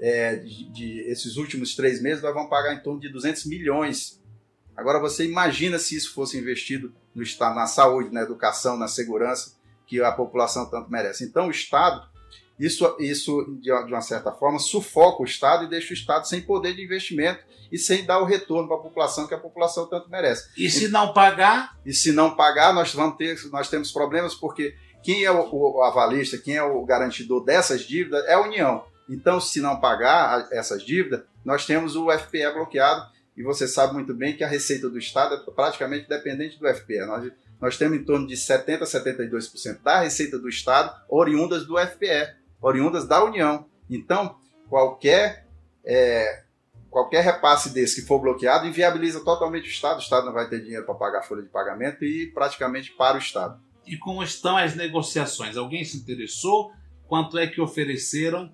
é, 0.00 0.36
de, 0.36 0.68
de 0.70 1.00
esses 1.10 1.36
últimos 1.36 1.74
três 1.74 2.00
meses, 2.00 2.22
nós 2.22 2.34
vamos 2.34 2.50
pagar 2.50 2.74
em 2.74 2.80
torno 2.80 3.00
de 3.00 3.08
200 3.08 3.46
milhões. 3.46 4.20
Agora 4.76 5.00
você 5.00 5.24
imagina 5.24 5.78
se 5.78 5.96
isso 5.96 6.14
fosse 6.14 6.38
investido 6.38 6.94
no 7.14 7.22
Estado, 7.22 7.56
na 7.56 7.66
saúde, 7.66 8.12
na 8.12 8.22
educação, 8.22 8.76
na 8.76 8.86
segurança, 8.86 9.56
que 9.86 10.00
a 10.00 10.12
população 10.12 10.70
tanto 10.70 10.90
merece. 10.90 11.24
Então 11.24 11.48
o 11.48 11.50
Estado, 11.50 12.06
isso, 12.58 12.96
isso 13.00 13.58
de 13.60 13.72
uma 13.72 14.00
certa 14.00 14.30
forma, 14.30 14.58
sufoca 14.58 15.22
o 15.22 15.26
Estado 15.26 15.64
e 15.64 15.68
deixa 15.68 15.90
o 15.90 15.96
Estado 15.96 16.28
sem 16.28 16.40
poder 16.40 16.74
de 16.74 16.84
investimento 16.84 17.42
e 17.72 17.78
sem 17.78 18.04
dar 18.04 18.20
o 18.20 18.24
retorno 18.24 18.68
para 18.68 18.76
a 18.76 18.80
população 18.80 19.26
que 19.26 19.34
a 19.34 19.38
população 19.38 19.86
tanto 19.86 20.08
merece. 20.08 20.48
E 20.56 20.70
se 20.70 20.88
não 20.88 21.12
pagar, 21.12 21.76
E 21.84 21.92
se 21.92 22.12
não 22.12 22.34
pagar, 22.34 22.72
nós 22.72 22.94
vamos 22.94 23.16
ter, 23.16 23.36
nós 23.50 23.68
temos 23.68 23.90
problemas 23.90 24.34
porque 24.34 24.74
quem 25.02 25.24
é 25.24 25.30
o, 25.30 25.48
o 25.50 25.82
avalista, 25.82 26.38
quem 26.38 26.56
é 26.56 26.62
o 26.62 26.84
garantidor 26.84 27.44
dessas 27.44 27.82
dívidas 27.82 28.24
é 28.26 28.34
a 28.34 28.40
União. 28.40 28.84
Então, 29.08 29.40
se 29.40 29.60
não 29.60 29.80
pagar 29.80 30.48
essas 30.52 30.82
dívidas, 30.82 31.22
nós 31.44 31.64
temos 31.64 31.96
o 31.96 32.10
FPE 32.10 32.52
bloqueado 32.52 33.10
e 33.36 33.42
você 33.42 33.66
sabe 33.68 33.94
muito 33.94 34.12
bem 34.12 34.36
que 34.36 34.44
a 34.44 34.48
receita 34.48 34.90
do 34.90 34.98
Estado 34.98 35.36
é 35.36 35.50
praticamente 35.52 36.08
dependente 36.08 36.58
do 36.58 36.68
FPE. 36.68 37.06
Nós, 37.06 37.32
nós 37.60 37.76
temos 37.78 37.98
em 37.98 38.04
torno 38.04 38.26
de 38.26 38.34
70% 38.34 38.82
a 38.82 38.84
72% 38.84 39.82
da 39.82 40.00
receita 40.00 40.38
do 40.38 40.48
Estado 40.48 40.94
oriundas 41.08 41.64
do 41.66 41.78
FPE, 41.78 42.34
oriundas 42.60 43.06
da 43.06 43.24
União. 43.24 43.66
Então, 43.88 44.36
qualquer 44.68 45.46
é, 45.84 46.42
qualquer 46.90 47.22
repasse 47.22 47.70
desse 47.70 48.00
que 48.00 48.06
for 48.06 48.18
bloqueado 48.18 48.66
inviabiliza 48.66 49.20
totalmente 49.24 49.68
o 49.68 49.70
Estado. 49.70 49.98
O 49.98 50.02
Estado 50.02 50.26
não 50.26 50.32
vai 50.32 50.48
ter 50.48 50.60
dinheiro 50.60 50.84
para 50.84 50.94
pagar 50.94 51.20
a 51.20 51.22
folha 51.22 51.42
de 51.42 51.48
pagamento 51.48 52.04
e 52.04 52.26
praticamente 52.32 52.92
para 52.92 53.16
o 53.16 53.20
Estado. 53.20 53.60
e 53.86 53.96
como 53.96 54.22
estão 54.22 54.56
as 54.56 54.74
negociações? 54.74 55.56
Alguém 55.56 55.82
se 55.84 55.96
interessou? 55.96 56.72
Quanto 57.06 57.38
é 57.38 57.46
que 57.46 57.60
ofereceram 57.60 58.52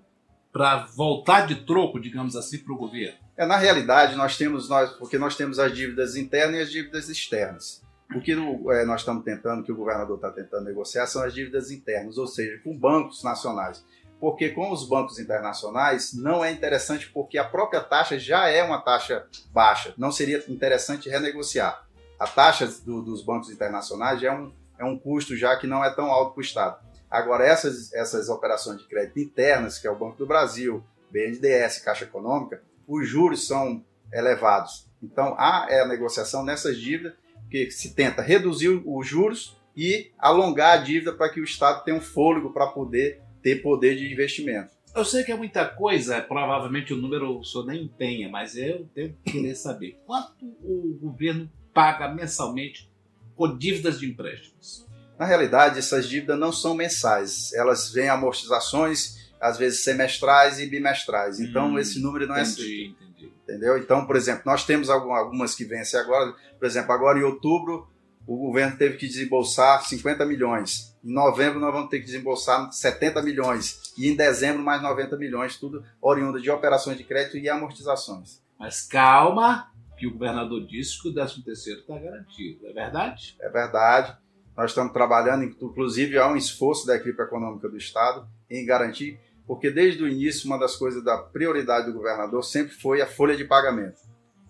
para 0.54 0.86
voltar 0.94 1.48
de 1.48 1.56
troco, 1.66 1.98
digamos 2.00 2.36
assim, 2.36 2.58
para 2.58 2.72
o 2.72 2.76
governo? 2.78 3.18
É, 3.36 3.44
na 3.44 3.56
realidade, 3.56 4.14
nós 4.14 4.36
temos 4.38 4.68
nós, 4.68 4.92
porque 4.92 5.18
nós 5.18 5.34
temos 5.36 5.58
as 5.58 5.74
dívidas 5.74 6.14
internas 6.14 6.56
e 6.58 6.62
as 6.62 6.70
dívidas 6.70 7.08
externas. 7.08 7.82
O 8.14 8.20
que 8.20 8.30
é, 8.30 8.84
nós 8.84 9.00
estamos 9.00 9.24
tentando, 9.24 9.64
que 9.64 9.72
o 9.72 9.76
governador 9.76 10.14
está 10.14 10.30
tentando 10.30 10.64
negociar, 10.66 11.08
são 11.08 11.24
as 11.24 11.34
dívidas 11.34 11.72
internas, 11.72 12.18
ou 12.18 12.28
seja, 12.28 12.60
com 12.62 12.78
bancos 12.78 13.24
nacionais. 13.24 13.84
Porque 14.20 14.50
com 14.50 14.70
os 14.70 14.88
bancos 14.88 15.18
internacionais 15.18 16.14
não 16.14 16.44
é 16.44 16.52
interessante, 16.52 17.10
porque 17.12 17.36
a 17.36 17.44
própria 17.44 17.80
taxa 17.80 18.16
já 18.16 18.48
é 18.48 18.62
uma 18.62 18.80
taxa 18.80 19.26
baixa. 19.52 19.92
Não 19.98 20.12
seria 20.12 20.44
interessante 20.46 21.08
renegociar. 21.08 21.84
A 22.20 22.28
taxa 22.28 22.68
do- 22.86 23.02
dos 23.02 23.24
bancos 23.24 23.50
internacionais 23.50 24.22
é 24.22 24.30
um, 24.30 24.52
é 24.78 24.84
um 24.84 24.96
custo 24.96 25.36
já 25.36 25.56
que 25.56 25.66
não 25.66 25.84
é 25.84 25.90
tão 25.90 26.06
alto 26.12 26.32
para 26.34 26.40
o 26.40 26.44
Estado. 26.44 26.78
Agora, 27.14 27.46
essas, 27.46 27.92
essas 27.92 28.28
operações 28.28 28.80
de 28.80 28.88
crédito 28.88 29.20
internas, 29.20 29.78
que 29.78 29.86
é 29.86 29.90
o 29.90 29.96
Banco 29.96 30.18
do 30.18 30.26
Brasil, 30.26 30.82
BNDES, 31.12 31.78
Caixa 31.78 32.02
Econômica, 32.02 32.60
os 32.88 33.08
juros 33.08 33.46
são 33.46 33.84
elevados. 34.12 34.90
Então, 35.00 35.36
há 35.38 35.68
é, 35.70 35.82
a 35.82 35.86
negociação 35.86 36.44
nessas 36.44 36.76
dívidas, 36.76 37.12
que 37.48 37.70
se 37.70 37.94
tenta 37.94 38.20
reduzir 38.20 38.82
os 38.84 39.06
juros 39.06 39.56
e 39.76 40.10
alongar 40.18 40.76
a 40.76 40.82
dívida 40.82 41.12
para 41.12 41.28
que 41.28 41.38
o 41.38 41.44
Estado 41.44 41.84
tenha 41.84 41.96
um 41.96 42.00
fôlego 42.00 42.52
para 42.52 42.66
poder 42.66 43.22
ter 43.40 43.62
poder 43.62 43.94
de 43.94 44.12
investimento. 44.12 44.72
Eu 44.92 45.04
sei 45.04 45.22
que 45.22 45.30
é 45.30 45.36
muita 45.36 45.64
coisa, 45.66 46.20
provavelmente 46.20 46.92
o 46.92 46.96
número 46.96 47.38
o 47.38 47.44
senhor 47.44 47.64
nem 47.64 47.84
empenha, 47.84 48.28
mas 48.28 48.56
eu 48.56 48.88
tenho 48.92 49.16
que 49.22 49.30
querer 49.30 49.54
saber. 49.54 50.00
Quanto 50.04 50.46
o 50.64 50.98
governo 51.00 51.48
paga 51.72 52.08
mensalmente 52.08 52.90
por 53.36 53.56
dívidas 53.56 54.00
de 54.00 54.10
empréstimos? 54.10 54.84
Na 55.18 55.24
realidade, 55.26 55.78
essas 55.78 56.08
dívidas 56.08 56.38
não 56.38 56.52
são 56.52 56.74
mensais, 56.74 57.52
elas 57.54 57.90
vêm 57.92 58.08
amortizações, 58.08 59.30
às 59.40 59.56
vezes 59.58 59.84
semestrais 59.84 60.58
e 60.58 60.66
bimestrais. 60.66 61.38
Então, 61.40 61.68
Hum, 61.68 61.78
esse 61.78 62.00
número 62.00 62.26
não 62.26 62.34
é 62.36 62.42
Entendi, 62.42 62.96
entendi. 63.00 63.32
entendeu? 63.44 63.78
Então, 63.78 64.06
por 64.06 64.16
exemplo, 64.16 64.42
nós 64.46 64.64
temos 64.64 64.90
algum- 64.90 65.12
algumas 65.12 65.54
que 65.54 65.64
vencem 65.64 65.98
agora. 66.00 66.34
Por 66.58 66.66
exemplo, 66.66 66.92
agora 66.92 67.18
em 67.18 67.22
outubro, 67.22 67.86
o 68.26 68.38
governo 68.38 68.76
teve 68.78 68.96
que 68.96 69.06
desembolsar 69.06 69.84
50 69.84 70.24
milhões. 70.24 70.96
Em 71.04 71.12
novembro, 71.12 71.60
nós 71.60 71.72
vamos 71.72 71.90
ter 71.90 71.98
que 72.00 72.06
desembolsar 72.06 72.72
70 72.72 73.20
milhões. 73.20 73.92
E 73.98 74.08
em 74.08 74.16
dezembro, 74.16 74.62
mais 74.62 74.80
90 74.82 75.16
milhões, 75.18 75.56
tudo 75.58 75.84
oriundo 76.00 76.40
de 76.40 76.50
operações 76.50 76.96
de 76.96 77.04
crédito 77.04 77.36
e 77.36 77.48
amortizações. 77.50 78.40
Mas 78.58 78.82
calma, 78.86 79.70
que 79.98 80.06
o 80.06 80.12
governador 80.12 80.66
disse 80.66 81.00
que 81.02 81.08
o 81.10 81.12
13 81.14 81.42
terceiro 81.44 81.80
está 81.80 81.98
garantido, 81.98 82.66
é 82.66 82.72
verdade? 82.72 83.36
É 83.40 83.48
verdade. 83.50 84.16
Nós 84.56 84.70
estamos 84.70 84.92
trabalhando, 84.92 85.44
inclusive, 85.44 86.16
há 86.18 86.28
um 86.28 86.36
esforço 86.36 86.86
da 86.86 86.94
equipe 86.96 87.20
econômica 87.20 87.68
do 87.68 87.76
Estado 87.76 88.26
em 88.48 88.64
garantir, 88.64 89.18
porque 89.46 89.70
desde 89.70 90.02
o 90.02 90.08
início, 90.08 90.46
uma 90.46 90.58
das 90.58 90.76
coisas 90.76 91.02
da 91.02 91.18
prioridade 91.18 91.86
do 91.86 91.92
governador 91.92 92.42
sempre 92.44 92.72
foi 92.74 93.02
a 93.02 93.06
folha 93.06 93.36
de 93.36 93.44
pagamento. 93.44 94.00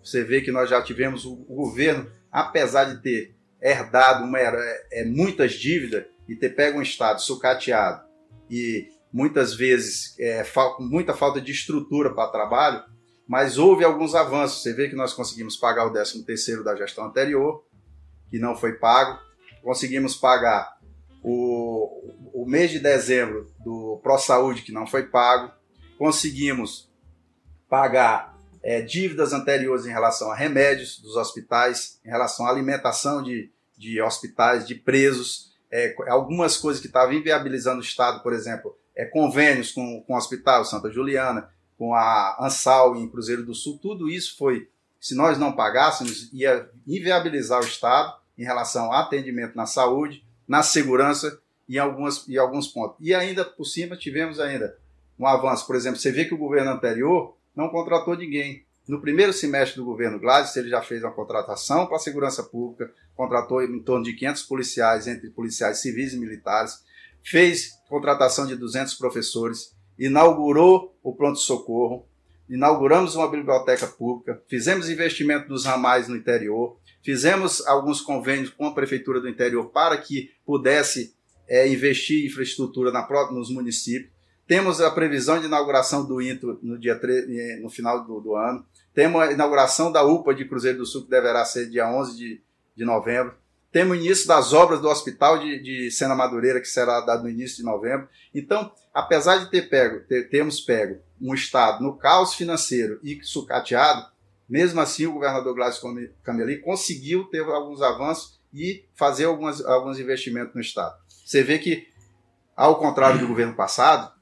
Você 0.02 0.22
vê 0.22 0.42
que 0.42 0.52
nós 0.52 0.68
já 0.68 0.82
tivemos 0.82 1.24
o, 1.24 1.34
governo, 1.36 2.10
apesar 2.30 2.84
de 2.84 3.02
ter 3.02 3.34
herdado 3.60 4.24
uma, 4.24 4.38
é, 4.38 4.86
é, 4.92 5.04
muitas 5.06 5.52
dívidas 5.54 6.04
e 6.28 6.36
ter 6.36 6.50
pego 6.50 6.78
um 6.78 6.82
Estado 6.82 7.20
sucateado 7.20 8.04
e 8.50 8.88
muitas 9.10 9.54
vezes 9.54 10.14
é, 10.18 10.44
fal- 10.44 10.76
muita 10.80 11.14
falta 11.14 11.40
de 11.40 11.50
estrutura 11.50 12.12
para 12.14 12.30
trabalho, 12.30 12.82
mas 13.26 13.56
houve 13.56 13.82
alguns 13.84 14.14
avanços. 14.14 14.62
Você 14.62 14.74
vê 14.74 14.88
que 14.88 14.94
nós 14.94 15.14
conseguimos 15.14 15.56
pagar 15.56 15.86
o 15.86 15.92
13 15.92 16.22
terceiro 16.24 16.62
da 16.62 16.76
gestão 16.76 17.06
anterior, 17.06 17.64
que 18.30 18.38
não 18.38 18.54
foi 18.54 18.74
pago. 18.74 19.18
Conseguimos 19.64 20.14
pagar 20.14 20.78
o, 21.22 22.12
o 22.34 22.44
mês 22.46 22.70
de 22.70 22.78
dezembro 22.78 23.50
do 23.64 23.98
ProSaúde, 24.02 24.60
que 24.60 24.70
não 24.70 24.86
foi 24.86 25.04
pago. 25.04 25.50
Conseguimos 25.96 26.92
pagar 27.66 28.38
é, 28.62 28.82
dívidas 28.82 29.32
anteriores 29.32 29.86
em 29.86 29.90
relação 29.90 30.30
a 30.30 30.36
remédios 30.36 31.00
dos 31.00 31.16
hospitais, 31.16 31.98
em 32.04 32.10
relação 32.10 32.46
à 32.46 32.50
alimentação 32.50 33.22
de, 33.22 33.50
de 33.74 34.02
hospitais, 34.02 34.68
de 34.68 34.74
presos, 34.74 35.54
é, 35.72 35.94
algumas 36.08 36.58
coisas 36.58 36.80
que 36.80 36.86
estavam 36.86 37.14
inviabilizando 37.14 37.78
o 37.78 37.84
Estado, 37.84 38.22
por 38.22 38.34
exemplo, 38.34 38.76
é, 38.94 39.06
convênios 39.06 39.72
com, 39.72 40.02
com 40.06 40.12
o 40.12 40.16
Hospital 40.18 40.64
Santa 40.66 40.90
Juliana, 40.90 41.48
com 41.78 41.94
a 41.94 42.36
Ansal 42.38 42.94
em 42.96 43.08
Cruzeiro 43.08 43.46
do 43.46 43.54
Sul, 43.54 43.78
tudo 43.80 44.10
isso 44.10 44.36
foi, 44.36 44.68
se 45.00 45.14
nós 45.14 45.38
não 45.38 45.52
pagássemos, 45.52 46.30
ia 46.34 46.68
inviabilizar 46.86 47.62
o 47.62 47.66
Estado 47.66 48.23
em 48.36 48.44
relação 48.44 48.86
ao 48.86 48.94
atendimento 48.94 49.54
na 49.54 49.66
saúde, 49.66 50.24
na 50.46 50.62
segurança 50.62 51.40
e 51.68 51.78
algumas, 51.78 52.28
em 52.28 52.36
alguns 52.36 52.68
pontos. 52.68 52.96
E 53.00 53.14
ainda 53.14 53.44
por 53.44 53.64
cima 53.64 53.96
tivemos 53.96 54.38
ainda 54.40 54.76
um 55.18 55.26
avanço, 55.26 55.66
por 55.66 55.76
exemplo, 55.76 55.98
você 55.98 56.10
vê 56.10 56.24
que 56.24 56.34
o 56.34 56.38
governo 56.38 56.72
anterior 56.72 57.36
não 57.54 57.68
contratou 57.68 58.16
ninguém. 58.16 58.64
No 58.86 59.00
primeiro 59.00 59.32
semestre 59.32 59.76
do 59.76 59.84
governo 59.84 60.18
Gladys, 60.18 60.54
ele 60.56 60.68
já 60.68 60.82
fez 60.82 61.02
uma 61.02 61.12
contratação 61.12 61.86
para 61.86 61.96
a 61.96 62.00
segurança 62.00 62.42
pública, 62.42 62.92
contratou 63.14 63.62
em 63.62 63.80
torno 63.82 64.04
de 64.04 64.12
500 64.12 64.42
policiais, 64.42 65.06
entre 65.06 65.30
policiais 65.30 65.78
civis 65.78 66.12
e 66.12 66.18
militares, 66.18 66.84
fez 67.22 67.80
contratação 67.88 68.46
de 68.46 68.56
200 68.56 68.94
professores, 68.94 69.74
inaugurou 69.98 70.94
o 71.02 71.14
pronto-socorro, 71.14 72.06
inauguramos 72.50 73.14
uma 73.14 73.30
biblioteca 73.30 73.86
pública, 73.86 74.42
fizemos 74.48 74.90
investimento 74.90 75.48
dos 75.48 75.64
ramais 75.64 76.08
no 76.08 76.16
interior, 76.16 76.76
fizemos 77.04 77.64
alguns 77.66 78.00
convênios 78.00 78.50
com 78.50 78.66
a 78.66 78.74
prefeitura 78.74 79.20
do 79.20 79.28
interior 79.28 79.66
para 79.66 79.98
que 79.98 80.30
pudesse 80.44 81.14
é, 81.46 81.68
investir 81.68 82.24
em 82.24 82.26
infraestrutura 82.26 82.90
na, 82.90 83.06
nos 83.30 83.50
municípios. 83.50 84.10
Temos 84.46 84.80
a 84.80 84.90
previsão 84.90 85.38
de 85.38 85.46
inauguração 85.46 86.04
do 86.04 86.20
INTO 86.20 86.58
no, 86.62 86.78
dia 86.78 86.98
3, 86.98 87.24
eh, 87.28 87.60
no 87.62 87.70
final 87.70 88.04
do, 88.04 88.20
do, 88.20 88.36
ano. 88.36 88.64
Temos 88.92 89.22
a 89.22 89.32
inauguração 89.32 89.90
da 89.90 90.02
UPA 90.02 90.34
de 90.34 90.44
Cruzeiro 90.44 90.78
do 90.78 90.86
Sul, 90.86 91.04
que 91.04 91.10
deverá 91.10 91.44
ser 91.46 91.70
dia 91.70 91.88
11 91.88 92.16
de, 92.16 92.42
de 92.76 92.84
novembro. 92.84 93.34
Temos 93.72 93.96
o 93.96 94.00
início 94.00 94.28
das 94.28 94.52
obras 94.52 94.80
do 94.80 94.88
Hospital 94.88 95.38
de, 95.38 95.62
de 95.62 95.90
Sena 95.90 96.14
Madureira, 96.14 96.60
que 96.60 96.68
será 96.68 97.00
dado 97.00 97.22
no 97.22 97.30
início 97.30 97.56
de 97.56 97.62
novembro. 97.62 98.06
Então, 98.34 98.70
apesar 98.92 99.38
de 99.38 99.50
ter 99.50 99.62
pego, 99.68 100.00
ter, 100.06 100.28
termos 100.28 100.60
pego 100.60 101.00
um 101.20 101.34
Estado 101.34 101.82
no 101.82 101.96
caos 101.96 102.34
financeiro 102.34 103.00
e 103.02 103.18
sucateado, 103.22 104.06
mesmo 104.48 104.80
assim 104.80 105.06
o 105.06 105.12
governador 105.14 105.54
Gladys 105.54 105.80
Cameli 106.22 106.58
conseguiu 106.60 107.24
ter 107.24 107.42
alguns 107.42 107.80
avanços 107.80 108.38
e 108.52 108.84
fazer 108.94 109.24
algumas, 109.24 109.64
alguns 109.64 109.98
investimentos 109.98 110.54
no 110.54 110.60
Estado. 110.60 110.96
Você 111.08 111.42
vê 111.42 111.58
que, 111.58 111.88
ao 112.54 112.78
contrário 112.78 113.18
do 113.18 113.26
governo 113.26 113.54
passado, 113.54 114.12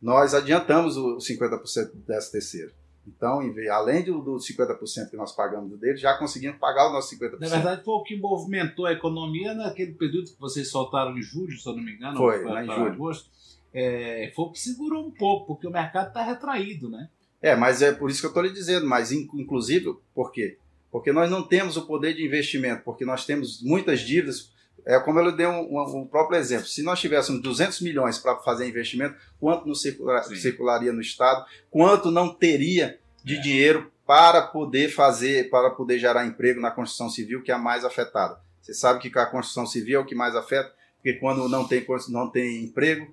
nós 0.00 0.34
adiantamos 0.34 0.96
os 0.96 1.26
50% 1.26 1.92
do 1.92 2.00
13 2.02 2.32
terceiro. 2.32 2.72
Então, 3.06 3.40
além 3.72 4.04
do, 4.04 4.20
do 4.20 4.36
50% 4.36 5.10
que 5.10 5.16
nós 5.16 5.32
pagamos 5.32 5.78
dele, 5.78 5.96
já 5.96 6.16
conseguimos 6.16 6.58
pagar 6.58 6.88
o 6.88 6.92
nosso 6.92 7.16
50%. 7.16 7.40
Na 7.40 7.48
verdade, 7.48 7.84
foi 7.84 7.94
o 7.94 8.02
que 8.02 8.16
movimentou 8.16 8.86
a 8.86 8.92
economia 8.92 9.54
naquele 9.54 9.92
período 9.94 10.30
que 10.30 10.40
vocês 10.40 10.68
soltaram 10.68 11.16
em 11.16 11.22
julho, 11.22 11.56
se 11.58 11.68
eu 11.68 11.74
não 11.74 11.82
me 11.82 11.94
engano. 11.94 12.16
Foi, 12.16 12.44
lá 12.44 12.64
em 12.64 12.66
julho. 12.66 12.92
Agosto. 12.92 13.30
É, 13.74 14.30
foi 14.36 14.44
o 14.44 14.50
que 14.50 14.60
segurou 14.60 15.06
um 15.06 15.10
pouco, 15.10 15.46
porque 15.46 15.66
o 15.66 15.70
mercado 15.70 16.08
está 16.08 16.22
retraído, 16.22 16.88
né? 16.88 17.08
É, 17.42 17.56
mas 17.56 17.82
é 17.82 17.92
por 17.92 18.08
isso 18.08 18.20
que 18.20 18.26
eu 18.26 18.30
estou 18.30 18.42
lhe 18.42 18.52
dizendo, 18.52 18.86
mas 18.86 19.10
inclusive, 19.10 19.96
por 20.14 20.30
quê? 20.30 20.56
Porque 20.90 21.12
nós 21.12 21.30
não 21.30 21.42
temos 21.42 21.76
o 21.76 21.86
poder 21.86 22.14
de 22.14 22.24
investimento, 22.24 22.82
porque 22.84 23.04
nós 23.04 23.26
temos 23.26 23.60
muitas 23.62 24.00
dívidas 24.00 24.52
é 24.84 24.98
como 24.98 25.20
eu 25.20 25.32
dei 25.32 25.46
um, 25.46 25.60
um, 25.60 26.00
um, 26.00 26.06
próprio 26.06 26.38
exemplo. 26.38 26.66
Se 26.66 26.82
nós 26.82 27.00
tivéssemos 27.00 27.40
200 27.40 27.80
milhões 27.82 28.18
para 28.18 28.36
fazer 28.38 28.68
investimento, 28.68 29.14
quanto 29.38 29.66
não 29.66 29.74
circula, 29.74 30.22
circularia 30.24 30.92
no 30.92 31.00
Estado? 31.00 31.44
Quanto 31.70 32.10
não 32.10 32.34
teria 32.34 32.98
de 33.22 33.36
é. 33.36 33.40
dinheiro 33.40 33.92
para 34.04 34.42
poder 34.42 34.88
fazer, 34.88 35.48
para 35.50 35.70
poder 35.70 35.98
gerar 35.98 36.26
emprego 36.26 36.60
na 36.60 36.70
construção 36.70 37.08
civil, 37.08 37.42
que 37.42 37.52
é 37.52 37.54
a 37.54 37.58
mais 37.58 37.84
afetada? 37.84 38.40
Você 38.60 38.74
sabe 38.74 39.00
que 39.00 39.18
a 39.18 39.26
construção 39.26 39.66
civil 39.66 40.00
é 40.00 40.02
o 40.02 40.06
que 40.06 40.14
mais 40.14 40.34
afeta, 40.34 40.72
porque 40.96 41.14
quando 41.14 41.48
não 41.48 41.66
tem, 41.66 41.84
não 42.08 42.28
tem 42.28 42.64
emprego, 42.64 43.12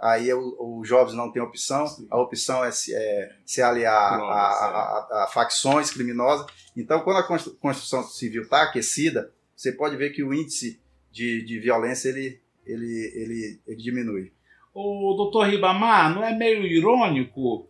aí 0.00 0.32
os 0.32 0.86
jovens 0.88 1.14
não 1.14 1.30
têm 1.30 1.42
opção, 1.42 1.86
Sim. 1.86 2.06
a 2.10 2.20
opção 2.20 2.64
é 2.64 2.70
se, 2.70 2.94
é, 2.94 3.36
se 3.44 3.62
aliar 3.62 4.16
Pronto, 4.16 4.30
a, 4.30 4.36
a, 4.36 5.24
a, 5.24 5.26
facções 5.28 5.90
criminosas. 5.90 6.46
Então, 6.76 7.00
quando 7.00 7.18
a 7.18 7.22
construção 7.58 8.02
civil 8.04 8.42
está 8.42 8.62
aquecida, 8.62 9.32
você 9.56 9.72
pode 9.72 9.96
ver 9.96 10.10
que 10.10 10.22
o 10.22 10.34
índice 10.34 10.80
de, 11.10 11.44
de 11.44 11.58
violência 11.60 12.08
ele, 12.08 12.40
ele, 12.66 13.12
ele, 13.14 13.60
ele 13.66 13.76
diminui. 13.82 14.32
O 14.74 15.14
doutor 15.16 15.46
Ribamar, 15.48 16.12
não 16.12 16.24
é 16.24 16.36
meio 16.36 16.66
irônico 16.66 17.68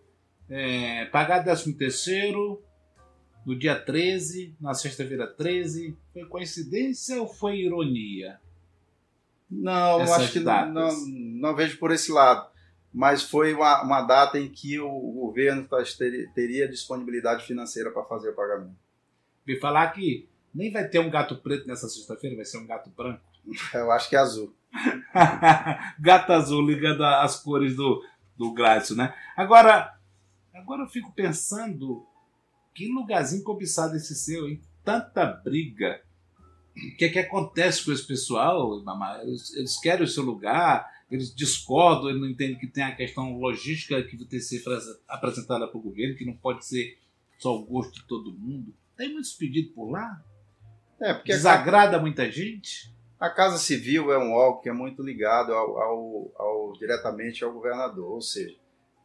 é, 0.49 1.05
pagar 1.07 1.45
13 1.45 1.75
terceiro 1.75 2.63
no 3.45 3.59
dia 3.59 3.79
13, 3.79 4.57
na 4.59 4.73
sexta-feira 4.73 5.27
13? 5.27 5.95
Foi 6.13 6.25
coincidência 6.27 7.21
ou 7.21 7.29
foi 7.29 7.59
ironia? 7.59 8.41
Não, 9.51 10.01
acho 10.01 10.33
que 10.33 10.41
não, 10.41 10.73
não, 10.73 11.07
não, 11.07 11.55
vejo 11.55 11.79
por 11.79 11.91
esse 11.91 12.11
lado. 12.11 12.49
Mas 12.93 13.23
foi 13.23 13.55
uma, 13.55 13.83
uma 13.83 14.03
data 14.03 14.39
em 14.39 14.49
que 14.49 14.79
o 14.79 15.13
governo 15.13 15.67
teria, 15.99 16.31
teria 16.33 16.69
disponibilidade 16.69 17.45
financeira 17.45 17.91
para 17.91 18.05
fazer 18.05 18.31
o 18.31 18.35
pagamento. 18.35 18.77
Vi 19.45 19.59
falar 19.59 19.91
que 19.93 20.29
nem 20.55 20.71
vai 20.71 20.89
ter 20.89 21.01
um 21.01 21.11
gato 21.11 21.37
preto 21.37 21.67
nessa 21.67 21.89
sexta-feira, 21.89 22.37
vai 22.37 22.45
ser 22.45 22.59
um 22.59 22.67
gato 22.67 22.91
branco. 22.91 23.21
Eu 23.75 23.91
acho 23.91 24.09
que 24.09 24.17
é 24.17 24.21
azul. 24.21 24.55
Gato 26.01 26.33
azul 26.33 26.67
ligando 26.67 27.05
as 27.05 27.41
cores 27.41 27.77
do, 27.77 28.03
do 28.37 28.53
Gladson, 28.53 28.95
né? 28.95 29.15
Agora, 29.37 29.97
agora 30.53 30.83
eu 30.83 30.89
fico 30.89 31.13
pensando 31.13 32.05
que 32.75 32.93
lugarzinho 32.93 33.45
cobiçado 33.45 33.95
esse 33.95 34.17
seu, 34.17 34.49
hein? 34.49 34.61
Tanta 34.83 35.27
briga. 35.27 36.01
O 36.77 36.97
que 36.97 37.05
é 37.05 37.09
que 37.09 37.19
acontece 37.21 37.85
com 37.85 37.93
esse 37.93 38.05
pessoal, 38.05 38.83
Eles, 39.23 39.55
eles 39.55 39.79
querem 39.79 40.05
o 40.05 40.09
seu 40.09 40.25
lugar, 40.25 40.91
eles 41.09 41.33
discordam, 41.33 42.09
eles 42.09 42.21
não 42.21 42.29
entendem 42.29 42.59
que 42.59 42.67
tem 42.67 42.83
a 42.83 42.97
questão 42.97 43.39
logística 43.39 44.03
que 44.03 44.17
vai 44.17 44.27
ter 44.27 44.39
que 44.39 44.41
ser 44.41 44.63
apresentada 45.07 45.69
para 45.69 45.79
o 45.79 45.83
governo, 45.83 46.17
que 46.17 46.25
não 46.25 46.37
pode 46.37 46.67
ser 46.67 46.99
só 47.39 47.55
o 47.55 47.65
gosto 47.65 47.95
de 47.95 48.07
todo 48.09 48.33
mundo. 48.33 48.75
Tem 48.97 49.13
muitos 49.13 49.33
pedidos 49.33 49.73
por 49.73 49.91
lá? 49.91 50.21
É, 51.01 51.15
porque 51.15 51.33
Desagrada 51.33 52.01
muita 52.01 52.31
gente? 52.31 52.93
A 53.21 53.31
Casa 53.31 53.59
Civil 53.59 54.13
é 54.13 54.19
um 54.19 54.33
órgão 54.33 54.61
que 54.61 54.69
é 54.69 54.73
muito 54.73 55.03
ligado 55.03 55.53
ao, 55.53 55.79
ao, 55.79 56.33
ao, 56.37 56.73
diretamente 56.73 57.45
ao 57.45 57.53
governador, 57.53 58.13
ou 58.13 58.21
seja, 58.21 58.57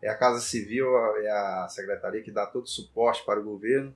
é 0.01 0.09
a 0.09 0.17
Casa 0.17 0.41
Civil, 0.41 0.87
é 1.17 1.29
a 1.29 1.67
secretaria 1.69 2.23
que 2.23 2.31
dá 2.31 2.47
todo 2.47 2.63
o 2.63 2.69
suporte 2.69 3.23
para 3.23 3.39
o 3.39 3.43
governo 3.43 3.93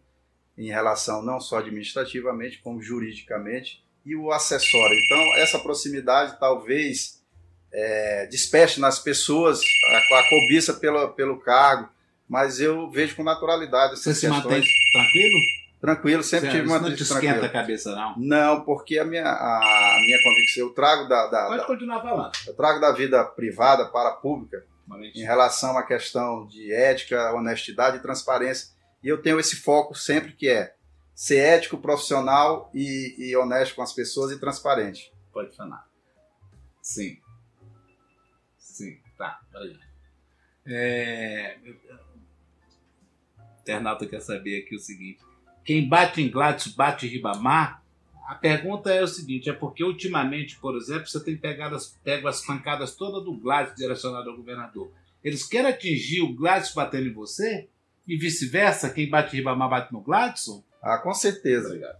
em 0.58 0.68
relação 0.68 1.22
não 1.22 1.40
só 1.40 1.60
administrativamente, 1.60 2.60
como 2.60 2.82
juridicamente, 2.82 3.84
e 4.06 4.16
o 4.16 4.32
acessório. 4.32 4.98
Então, 5.06 5.36
essa 5.38 5.60
proximidade 5.60 6.38
talvez 6.40 7.24
é, 7.72 8.28
despeste 8.28 8.80
nas 8.80 9.00
pessoas 9.00 9.62
a, 9.62 10.20
a 10.20 10.30
cobiça 10.30 10.74
pelo, 10.74 11.10
pelo 11.14 11.40
cargo, 11.40 11.90
mas 12.28 12.60
eu 12.60 12.90
vejo 12.90 13.16
com 13.16 13.24
naturalidade 13.24 13.94
essas 13.94 14.18
Você 14.18 14.28
questões. 14.28 14.42
se 14.42 14.48
mantém 14.48 14.64
tranquilo? 14.92 15.40
Tranquilo, 15.84 16.24
sempre 16.24 16.50
tive 16.50 16.66
uma 16.66 16.80
Não 16.80 16.96
te 16.96 17.04
esquenta 17.04 17.46
a 17.46 17.50
cabeça, 17.50 17.94
não? 17.94 18.16
Não, 18.18 18.62
porque 18.62 18.98
a 18.98 19.04
minha, 19.04 19.26
a 19.26 19.98
minha 20.06 20.24
convicção, 20.24 20.64
eu 20.64 20.70
trago 20.70 21.10
da, 21.10 21.28
da. 21.28 21.48
Pode 21.48 21.58
da, 21.58 21.66
continuar 21.66 22.02
falando. 22.02 22.32
Eu 22.48 22.54
trago 22.56 22.80
da 22.80 22.92
vida 22.94 23.22
privada 23.26 23.86
para 23.88 24.10
a 24.10 24.14
pública 24.14 24.66
em 25.14 25.24
relação 25.24 25.78
à 25.78 25.84
questão 25.84 26.48
de 26.48 26.72
ética, 26.72 27.34
honestidade 27.34 27.98
e 27.98 28.02
transparência. 28.02 28.70
E 29.04 29.08
eu 29.08 29.22
tenho 29.22 29.40
esse 29.40 29.58
foco 29.58 29.96
sempre 29.96 30.34
que 30.34 30.48
é 30.48 30.76
ser 31.14 31.38
ético, 31.38 31.78
profissional 31.78 32.72
e, 32.74 33.16
e 33.18 33.36
honesto 33.36 33.76
com 33.76 33.82
as 33.82 33.94
pessoas 33.94 34.32
e 34.32 34.40
transparente. 34.40 35.12
Pode 35.32 35.56
falar. 35.56 35.88
Sim. 36.82 37.18
Sim, 38.58 39.00
tá. 39.18 39.42
Peraí. 39.52 39.78
É... 40.66 41.58
O 43.38 43.62
internauta 43.62 44.06
quer 44.06 44.22
saber 44.22 44.64
aqui 44.64 44.76
o 44.76 44.80
seguinte 44.80 45.22
quem 45.64 45.88
bate 45.88 46.22
em 46.22 46.30
Gladys 46.30 46.68
bate 46.68 47.08
em 47.08 47.10
Ribamar, 47.10 47.84
a 48.28 48.36
pergunta 48.36 48.92
é 48.92 49.02
o 49.02 49.08
seguinte: 49.08 49.50
é 49.50 49.54
porque 49.54 49.84
ultimamente, 49.84 50.60
por 50.60 50.76
exemplo, 50.76 51.08
você 51.08 51.24
tem 51.24 51.38
pegado 51.38 51.76
as, 51.76 51.88
pego 52.04 52.28
as 52.28 52.46
pancadas 52.46 52.96
todas 52.96 53.24
do 53.24 53.34
Gladys 53.34 53.76
direcionado 53.76 54.30
ao 54.30 54.38
governador. 54.38 54.92
Eles 55.24 55.46
querem 55.46 55.72
atingir 55.72 56.22
o 56.22 56.34
Gladys 56.34 56.74
batendo 56.74 57.08
em 57.08 57.14
você? 57.14 57.70
E 58.08 58.18
vice-versa? 58.18 58.90
Quem 58.90 59.10
bate 59.10 59.36
Ribamar 59.36 59.70
bate 59.70 59.94
no 59.94 60.02
Gladson? 60.02 60.64
Ah, 60.82 60.98
com 60.98 61.14
certeza. 61.14 61.68
Obrigado. 61.68 61.98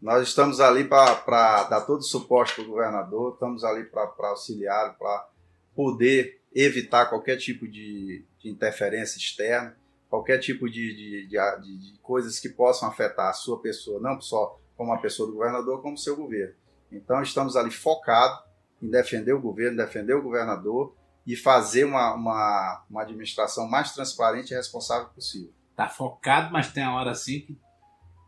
Nós 0.00 0.28
estamos 0.28 0.60
ali 0.60 0.84
para 0.84 1.64
dar 1.64 1.80
todo 1.82 2.00
o 2.00 2.04
suporte 2.04 2.54
para 2.54 2.64
o 2.64 2.68
governador, 2.68 3.32
estamos 3.32 3.64
ali 3.64 3.84
para 3.84 4.12
auxiliar, 4.28 4.96
para 4.98 5.28
poder 5.74 6.40
evitar 6.54 7.06
qualquer 7.06 7.36
tipo 7.38 7.66
de, 7.66 8.24
de 8.38 8.50
interferência 8.50 9.18
externa 9.18 9.76
qualquer 10.08 10.38
tipo 10.38 10.68
de, 10.68 10.94
de, 10.94 11.28
de, 11.28 11.98
coisas 12.02 12.38
que 12.38 12.48
possam 12.48 12.88
afetar 12.88 13.28
a 13.28 13.32
sua 13.32 13.60
pessoa, 13.60 14.00
não 14.00 14.20
só 14.20 14.58
como 14.76 14.92
a 14.92 14.98
pessoa 14.98 15.28
do 15.28 15.34
governador, 15.34 15.82
como 15.82 15.94
o 15.94 15.98
seu 15.98 16.16
governo. 16.16 16.54
Então, 16.90 17.20
estamos 17.22 17.56
ali 17.56 17.70
focados 17.70 18.38
em 18.80 18.88
defender 18.88 19.32
o 19.32 19.40
governo, 19.40 19.76
defender 19.76 20.14
o 20.14 20.22
governador 20.22 20.94
e 21.26 21.34
fazer 21.34 21.84
uma, 21.84 22.14
uma, 22.14 22.84
uma 22.88 23.02
administração 23.02 23.68
mais 23.68 23.92
transparente 23.92 24.52
e 24.52 24.56
responsável 24.56 25.08
possível. 25.08 25.52
tá 25.74 25.88
focado, 25.88 26.52
mas 26.52 26.72
tem 26.72 26.84
a 26.84 26.94
hora 26.94 27.10
assim 27.10 27.40
que 27.40 27.58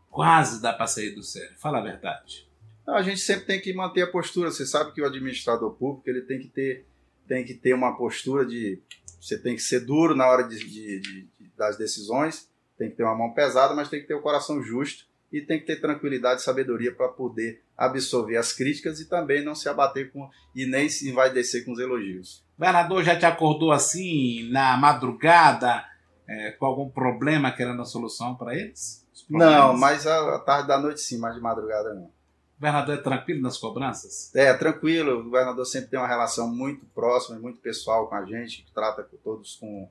quase 0.09 0.61
dá 0.61 0.73
para 0.73 0.87
sair 0.87 1.11
do 1.11 1.23
sério. 1.23 1.57
Fala 1.57 1.79
a 1.79 1.81
verdade. 1.81 2.47
Não, 2.85 2.95
a 2.95 3.01
gente 3.01 3.21
sempre 3.21 3.45
tem 3.45 3.61
que 3.61 3.71
manter 3.73 4.01
a 4.01 4.07
postura. 4.07 4.51
Você 4.51 4.65
sabe 4.65 4.91
que 4.91 5.01
o 5.01 5.05
administrador 5.05 5.71
público 5.75 6.09
ele 6.09 6.21
tem 6.21 6.39
que 6.39 6.47
ter, 6.47 6.85
tem 7.27 7.45
que 7.45 7.53
ter 7.53 7.73
uma 7.73 7.95
postura 7.95 8.45
de. 8.45 8.81
Você 9.21 9.37
tem 9.37 9.55
que 9.55 9.61
ser 9.61 9.81
duro 9.81 10.15
na 10.15 10.27
hora 10.27 10.43
de, 10.43 10.57
de, 10.57 10.99
de, 10.99 11.27
das 11.55 11.77
decisões, 11.77 12.49
tem 12.77 12.89
que 12.89 12.95
ter 12.95 13.03
uma 13.03 13.15
mão 13.15 13.33
pesada, 13.33 13.73
mas 13.73 13.89
tem 13.89 14.01
que 14.01 14.07
ter 14.07 14.15
o 14.15 14.21
coração 14.21 14.61
justo 14.63 15.05
e 15.31 15.41
tem 15.41 15.59
que 15.59 15.65
ter 15.65 15.79
tranquilidade 15.79 16.41
e 16.41 16.43
sabedoria 16.43 16.93
para 16.93 17.09
poder 17.09 17.61
absorver 17.77 18.37
as 18.37 18.51
críticas 18.51 18.99
e 18.99 19.07
também 19.07 19.43
não 19.43 19.53
se 19.53 19.69
abater 19.69 20.11
com 20.11 20.29
e 20.55 20.65
nem 20.65 20.89
se 20.89 21.11
vai 21.11 21.31
descer 21.31 21.63
com 21.65 21.73
os 21.73 21.79
elogios. 21.79 22.43
O 22.59 22.61
governador 22.61 23.01
já 23.05 23.17
te 23.17 23.25
acordou 23.25 23.71
assim 23.71 24.49
na 24.51 24.75
madrugada 24.75 25.81
é, 26.27 26.51
com 26.51 26.65
algum 26.65 26.89
problema 26.89 27.53
querendo 27.53 27.81
a 27.81 27.85
solução 27.85 28.35
para 28.35 28.53
eles? 28.53 29.07
Não, 29.29 29.77
mas 29.77 30.05
à 30.05 30.37
tarde 30.39 30.67
da 30.67 30.77
noite 30.77 30.99
sim, 30.99 31.17
mas 31.17 31.35
de 31.35 31.39
madrugada 31.39 31.93
não. 31.93 32.03
O 32.03 32.11
governador 32.59 32.95
é 32.95 33.01
tranquilo 33.01 33.41
nas 33.41 33.57
cobranças? 33.57 34.35
É, 34.35 34.53
tranquilo. 34.53 35.21
O 35.21 35.23
governador 35.23 35.65
sempre 35.65 35.91
tem 35.91 35.97
uma 35.97 36.07
relação 36.07 36.53
muito 36.53 36.85
próxima 36.87 37.37
e 37.37 37.41
muito 37.41 37.61
pessoal 37.61 38.09
com 38.09 38.15
a 38.15 38.25
gente, 38.25 38.63
que 38.63 38.73
trata 38.73 39.07
todos 39.23 39.55
com, 39.55 39.89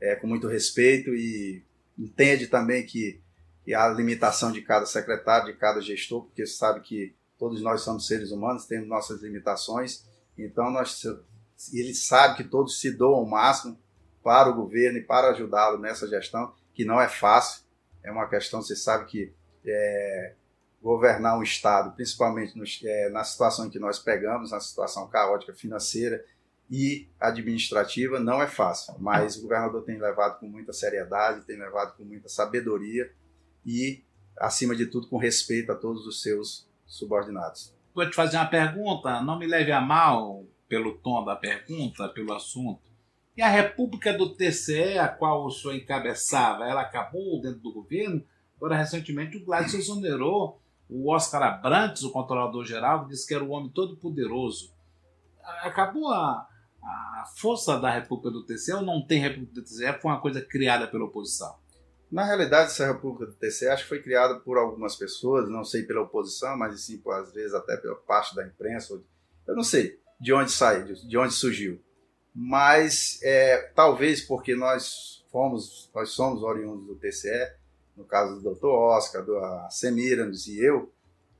é, 0.00 0.16
com 0.16 0.26
muito 0.26 0.48
respeito 0.48 1.14
e 1.14 1.62
entende 1.96 2.48
também 2.48 2.84
que, 2.84 3.20
que 3.64 3.72
a 3.72 3.88
limitação 3.90 4.50
de 4.50 4.60
cada 4.60 4.86
secretário, 4.86 5.52
de 5.52 5.56
cada 5.56 5.80
gestor, 5.80 6.24
porque 6.24 6.44
sabe 6.46 6.80
que 6.80 7.14
todos 7.38 7.62
nós 7.62 7.82
somos 7.82 8.08
seres 8.08 8.32
humanos, 8.32 8.66
temos 8.66 8.88
nossas 8.88 9.22
limitações, 9.22 10.04
então 10.36 10.68
nós, 10.72 11.04
ele 11.72 11.94
sabe 11.94 12.36
que 12.36 12.44
todos 12.44 12.80
se 12.80 12.90
doam 12.90 13.20
ao 13.20 13.26
máximo 13.26 13.78
para 14.22 14.48
o 14.48 14.54
governo 14.54 14.98
e 14.98 15.02
para 15.02 15.30
ajudá-lo 15.30 15.78
nessa 15.78 16.06
gestão, 16.06 16.52
que 16.74 16.84
não 16.84 17.00
é 17.00 17.08
fácil, 17.08 17.64
é 18.02 18.10
uma 18.10 18.28
questão, 18.28 18.62
você 18.62 18.76
sabe 18.76 19.06
que 19.06 19.32
é, 19.66 20.34
governar 20.82 21.38
um 21.38 21.42
Estado, 21.42 21.94
principalmente 21.94 22.56
no, 22.56 22.64
é, 22.84 23.08
na 23.10 23.24
situação 23.24 23.66
em 23.66 23.70
que 23.70 23.78
nós 23.78 23.98
pegamos, 23.98 24.52
na 24.52 24.60
situação 24.60 25.08
caótica 25.08 25.52
financeira 25.52 26.24
e 26.70 27.08
administrativa, 27.18 28.20
não 28.20 28.42
é 28.42 28.46
fácil, 28.46 28.94
mas 28.98 29.36
o 29.36 29.42
governador 29.42 29.82
tem 29.82 29.98
levado 29.98 30.38
com 30.38 30.46
muita 30.46 30.72
seriedade, 30.72 31.44
tem 31.44 31.58
levado 31.58 31.96
com 31.96 32.04
muita 32.04 32.28
sabedoria 32.28 33.10
e, 33.64 34.04
acima 34.38 34.76
de 34.76 34.86
tudo, 34.86 35.08
com 35.08 35.16
respeito 35.16 35.72
a 35.72 35.74
todos 35.74 36.06
os 36.06 36.22
seus 36.22 36.68
subordinados. 36.86 37.74
Vou 37.94 38.08
te 38.08 38.14
fazer 38.14 38.36
uma 38.36 38.46
pergunta, 38.46 39.20
não 39.22 39.38
me 39.38 39.46
leve 39.46 39.72
a 39.72 39.80
mal 39.80 40.44
pelo 40.68 40.98
tom 40.98 41.24
da 41.24 41.34
pergunta, 41.34 42.08
pelo 42.08 42.34
assunto. 42.34 42.88
E 43.36 43.42
a 43.42 43.48
República 43.48 44.12
do 44.12 44.34
TCE, 44.34 44.98
a 44.98 45.08
qual 45.08 45.46
o 45.46 45.50
senhor 45.50 45.74
encabeçava, 45.74 46.64
ela 46.66 46.82
acabou 46.82 47.40
dentro 47.40 47.60
do 47.60 47.72
governo? 47.72 48.22
Agora, 48.56 48.76
recentemente, 48.76 49.36
o 49.36 49.44
Gladys 49.44 49.74
exonerou 49.74 50.60
o 50.90 51.12
Oscar 51.12 51.42
Abrantes, 51.42 52.02
o 52.02 52.10
controlador-geral, 52.10 53.04
que 53.04 53.10
disse 53.10 53.26
que 53.26 53.34
era 53.34 53.44
o 53.44 53.50
homem 53.50 53.70
todo 53.70 53.96
poderoso. 53.96 54.74
Acabou 55.62 56.08
a, 56.08 56.48
a 56.82 57.24
força 57.36 57.78
da 57.78 57.90
República 57.90 58.30
do 58.30 58.44
TCE 58.44 58.72
ou 58.72 58.82
não 58.82 59.06
tem 59.06 59.20
República 59.20 59.54
do 59.54 59.62
TCE? 59.62 60.00
Foi 60.00 60.10
uma 60.10 60.20
coisa 60.20 60.40
criada 60.40 60.88
pela 60.88 61.04
oposição? 61.04 61.56
Na 62.10 62.24
realidade, 62.24 62.72
essa 62.72 62.86
República 62.86 63.26
do 63.26 63.34
TCE 63.34 63.68
acho 63.68 63.84
que 63.84 63.88
foi 63.88 64.02
criada 64.02 64.40
por 64.40 64.58
algumas 64.58 64.96
pessoas, 64.96 65.48
não 65.48 65.62
sei 65.62 65.84
pela 65.84 66.02
oposição, 66.02 66.58
mas 66.58 66.80
sim, 66.80 67.00
às 67.06 67.32
vezes, 67.32 67.54
até 67.54 67.76
pela 67.76 67.94
parte 67.94 68.34
da 68.34 68.44
imprensa. 68.44 69.00
Eu 69.46 69.54
não 69.54 69.62
sei 69.62 70.00
de 70.20 70.32
onde 70.32 70.50
saiu, 70.50 70.94
de 70.94 71.18
onde 71.18 71.32
surgiu. 71.32 71.80
Mas 72.34 73.20
é, 73.22 73.70
talvez 73.74 74.20
porque 74.20 74.54
nós 74.54 75.24
fomos, 75.30 75.90
nós 75.94 76.10
somos 76.10 76.42
oriundos 76.42 76.86
do 76.86 76.96
TCE, 76.96 77.52
no 77.96 78.04
caso 78.04 78.40
do 78.40 78.54
Dr. 78.54 78.66
Oscar, 78.66 79.24
do 79.24 79.38
Semiramis 79.70 80.46
e 80.46 80.64
eu, 80.64 80.92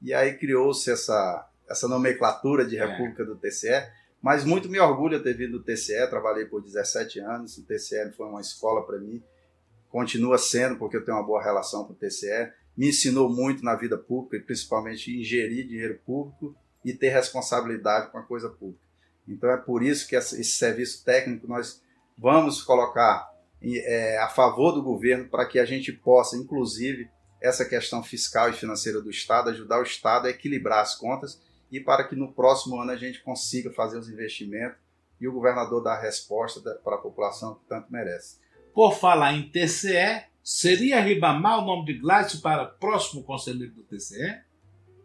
e 0.03 0.13
aí 0.13 0.37
criou-se 0.37 0.91
essa, 0.91 1.49
essa 1.69 1.89
nomenclatura 1.89 2.65
de 2.65 2.77
é. 2.77 2.85
República 2.85 3.23
é. 3.23 3.27
do 3.27 3.37
TCE, 3.37 3.89
mas 4.21 4.45
muito 4.45 4.69
me 4.69 4.81
orgulho 4.81 5.23
ter 5.23 5.35
vindo 5.35 5.59
do 5.59 5.65
TCE, 5.65 6.09
trabalhei 6.09 6.47
por 6.47 6.63
17 6.63 7.21
anos, 7.21 7.57
o 7.59 7.65
TCE 7.65 8.13
foi 8.17 8.27
uma 8.27 8.41
escola 8.41 8.85
para 8.85 8.99
mim, 8.99 9.23
continua 9.89 10.37
sendo, 10.37 10.77
porque 10.77 10.97
eu 10.97 11.05
tenho 11.05 11.17
uma 11.17 11.27
boa 11.27 11.43
relação 11.43 11.85
com 11.85 11.93
o 11.93 11.97
TCE, 11.97 12.53
me 12.77 12.89
ensinou 12.89 13.29
muito 13.29 13.65
na 13.65 13.75
vida 13.75 13.97
pública, 13.97 14.45
principalmente 14.45 15.17
em 15.17 15.23
gerir 15.23 15.67
dinheiro 15.67 16.01
público 16.05 16.57
e 16.89 16.95
ter 16.95 17.11
responsabilidade 17.11 18.11
com 18.11 18.19
a 18.19 18.23
coisa 18.23 18.49
pública. 18.49 18.81
Então 19.27 19.51
é 19.51 19.59
por 19.59 19.83
isso 19.83 20.09
que 20.09 20.17
esse 20.17 20.45
serviço 20.45 21.05
técnico 21.05 21.47
nós 21.47 21.83
vamos 22.17 22.63
colocar 22.63 23.31
é, 23.63 24.19
a 24.19 24.29
favor 24.29 24.73
do 24.73 24.83
governo 24.83 25.29
para 25.29 25.45
que 25.45 25.59
a 25.59 25.67
gente 25.67 25.93
possa, 25.93 26.37
inclusive, 26.37 27.11
essa 27.43 27.65
questão 27.65 28.03
fiscal 28.03 28.49
e 28.49 28.55
financeira 28.55 29.03
do 29.03 29.11
Estado, 29.11 29.51
ajudar 29.51 29.81
o 29.81 29.83
Estado 29.83 30.27
a 30.27 30.31
equilibrar 30.31 30.81
as 30.81 30.95
contas 30.95 31.41
e 31.71 31.79
para 31.79 32.05
que 32.05 32.17
no 32.17 32.33
próximo 32.33 32.81
ano 32.81 32.91
a 32.91 32.97
gente 32.97 33.23
consiga 33.23 33.71
fazer 33.71 33.99
os 33.99 34.09
investimentos 34.09 34.79
e 35.21 35.29
o 35.29 35.33
governador 35.33 35.83
dar 35.83 35.97
a 35.97 36.01
resposta 36.01 36.61
para 36.83 36.95
a 36.95 37.01
população 37.01 37.57
que 37.57 37.67
tanto 37.69 37.93
merece. 37.93 38.39
Por 38.73 38.95
falar 38.95 39.35
em 39.35 39.51
TCE, 39.51 40.23
seria 40.43 41.01
Ribamar 41.01 41.59
o 41.59 41.67
nome 41.67 41.85
de 41.85 41.99
Gladys 41.99 42.41
para 42.41 42.65
próximo 42.65 43.23
conselheiro 43.23 43.75
do 43.75 43.83
TCE? 43.83 44.48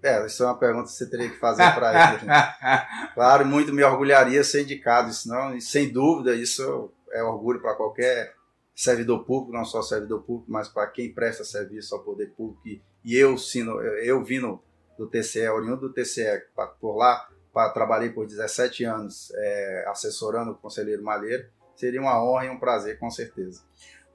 É, 0.03 0.25
isso 0.25 0.43
é 0.43 0.47
uma 0.47 0.57
pergunta 0.57 0.85
que 0.85 0.91
você 0.91 1.09
teria 1.09 1.29
que 1.29 1.39
fazer 1.39 1.63
para 1.73 2.13
ele. 2.13 2.25
claro, 3.15 3.45
muito 3.45 3.73
me 3.73 3.83
orgulharia 3.83 4.43
ser 4.43 4.63
indicado, 4.63 5.09
isso 5.09 5.29
não, 5.29 5.55
e 5.55 5.61
sem 5.61 5.91
dúvida, 5.91 6.35
isso 6.35 6.91
é 7.13 7.23
orgulho 7.23 7.61
para 7.61 7.73
qualquer 7.75 8.35
servidor 8.75 9.23
público, 9.23 9.53
não 9.53 9.63
só 9.63 9.81
servidor 9.81 10.23
público, 10.23 10.51
mas 10.51 10.67
para 10.67 10.87
quem 10.87 11.13
presta 11.13 11.45
serviço 11.45 11.95
ao 11.95 12.03
poder 12.03 12.31
público. 12.31 12.67
E, 12.67 12.81
e 13.05 13.15
eu, 13.15 13.37
sino, 13.37 13.79
eu 13.81 14.21
vindo 14.21 14.61
do 14.97 15.07
TCE, 15.07 15.47
oriundo 15.47 15.87
do 15.87 15.93
TCE, 15.93 16.43
por 16.81 16.97
lá, 16.97 17.29
pra, 17.53 17.69
trabalhei 17.69 18.09
por 18.09 18.27
17 18.27 18.83
anos 18.83 19.31
é, 19.35 19.85
assessorando 19.87 20.51
o 20.51 20.55
conselheiro 20.55 21.01
Malheiro, 21.01 21.47
seria 21.77 22.01
uma 22.01 22.21
honra 22.21 22.47
e 22.47 22.49
um 22.49 22.59
prazer, 22.59 22.99
com 22.99 23.09
certeza. 23.09 23.63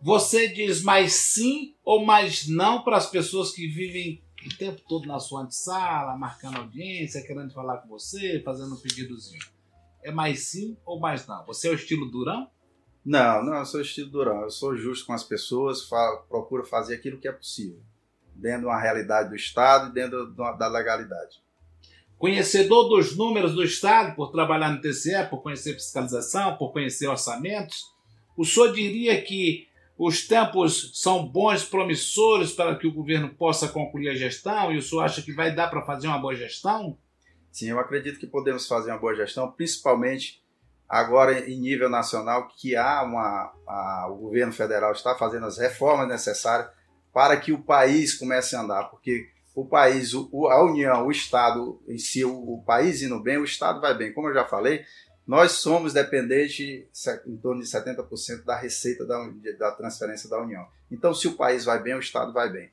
Você 0.03 0.49
diz 0.49 0.83
mais 0.83 1.15
sim 1.15 1.75
ou 1.83 2.05
mais 2.05 2.47
não 2.47 2.85
para 2.85 2.97
as 2.97 3.11
pessoas 3.11 3.53
que 3.53 3.67
vivem 3.67 4.23
o 4.49 4.59
tempo 4.59 4.81
todo 4.89 5.07
na 5.07 5.21
sua 5.21 5.43
antessala, 5.43 6.17
marcando 6.17 6.59
audiência, 6.59 7.23
querendo 7.23 7.53
falar 7.53 7.79
com 7.79 7.89
você, 7.89 8.43
fazendo 8.45 8.75
um 8.75 8.81
pedidozinho? 8.81 9.45
É 10.03 10.11
mais 10.11 10.47
sim 10.47 10.77
ou 10.85 10.99
mais 10.99 11.27
não? 11.27 11.45
Você 11.47 11.69
é 11.69 11.71
o 11.71 11.75
estilo 11.75 12.11
durão? 12.11 12.51
Não, 13.05 13.45
não, 13.45 13.55
eu 13.55 13.65
sou 13.65 13.81
estilo 13.81 14.11
durão. 14.11 14.43
Eu 14.43 14.51
sou 14.51 14.77
justo 14.77 15.07
com 15.07 15.13
as 15.13 15.25
pessoas, 15.25 15.85
falo, 15.85 16.25
procuro 16.29 16.65
fazer 16.65 16.95
aquilo 16.95 17.19
que 17.19 17.29
é 17.29 17.33
possível, 17.33 17.81
dentro 18.35 18.61
de 18.61 18.67
uma 18.67 18.81
realidade 18.81 19.29
do 19.29 19.37
Estado 19.37 19.91
e 19.91 19.95
dentro 19.95 20.35
da 20.35 20.69
legalidade. 20.69 21.43
Conhecedor 22.19 22.89
dos 22.89 23.17
números 23.17 23.55
do 23.55 23.63
Estado, 23.63 24.17
por 24.17 24.33
trabalhar 24.33 24.71
no 24.71 24.81
TCE, 24.81 25.29
por 25.31 25.41
conhecer 25.41 25.75
fiscalização, 25.75 26.57
por 26.57 26.73
conhecer 26.73 27.07
orçamentos, 27.07 27.95
o 28.37 28.45
senhor 28.45 28.73
diria 28.73 29.23
que 29.23 29.68
os 29.99 30.29
tempos 30.29 30.93
são 30.95 31.27
bons, 31.27 31.65
promissores 31.65 32.53
para 32.53 32.77
que 32.77 32.87
o 32.87 32.93
governo 32.93 33.31
possa 33.31 33.67
concluir 33.69 34.09
a 34.09 34.15
gestão 34.15 34.71
e 34.71 34.79
o 34.79 34.83
senhor 34.83 35.03
acha 35.03 35.21
que 35.21 35.33
vai 35.33 35.53
dar 35.53 35.69
para 35.69 35.85
fazer 35.85 36.07
uma 36.07 36.19
boa 36.19 36.37
gestão? 36.37 36.97
Sim, 37.51 37.71
eu 37.71 37.81
acredito 37.81 38.21
que 38.21 38.27
podemos 38.27 38.69
fazer 38.69 38.93
uma 38.93 38.99
boa 38.99 39.17
gestão, 39.17 39.51
principalmente 39.51 40.41
agora 40.89 41.51
em 41.51 41.59
nível 41.59 41.91
nacional, 41.91 42.47
que 42.57 42.77
há 42.77 43.03
uma, 43.03 43.53
a, 43.67 44.09
o 44.11 44.17
governo 44.17 44.53
federal 44.53 44.93
está 44.93 45.17
fazendo 45.17 45.47
as 45.47 45.59
reformas 45.59 46.07
necessárias 46.07 46.71
para 47.13 47.37
que 47.37 47.51
o 47.51 47.63
país 47.63 48.15
comece 48.15 48.55
a 48.55 48.61
andar, 48.61 48.85
porque 48.85 49.29
o 49.53 49.67
país, 49.67 50.15
o, 50.15 50.47
a 50.47 50.65
União, 50.65 51.07
o 51.07 51.11
Estado 51.11 51.83
em 51.89 51.99
si, 51.99 52.25
o, 52.25 52.33
o, 52.33 52.63
país 52.65 53.03
indo 53.03 53.21
bem, 53.21 53.39
o 53.39 53.45
Estado 53.45 53.81
vai 53.81 53.93
bem. 53.99 54.13
Como 54.13 54.29
eu 54.29 54.35
já 54.35 54.45
falei, 54.45 54.85
nós 55.29 55.53
somos 55.53 55.93
dependentes 55.93 56.87
em 57.27 57.37
torno 57.37 57.63
de 57.63 57.69
70% 57.69 58.45
da 58.45 58.57
receita 58.57 59.05
da, 59.07 59.31
da 59.59 59.71
transferência 59.73 60.29
da 60.29 60.41
União. 60.41 60.67
Então, 60.91 61.13
se 61.13 61.29
o 61.29 61.37
país 61.37 61.65
vai 61.65 61.83
bem, 61.83 61.95
o 61.95 62.01
Estado 62.01 62.33
vai 62.33 62.51
bem. 62.51 62.71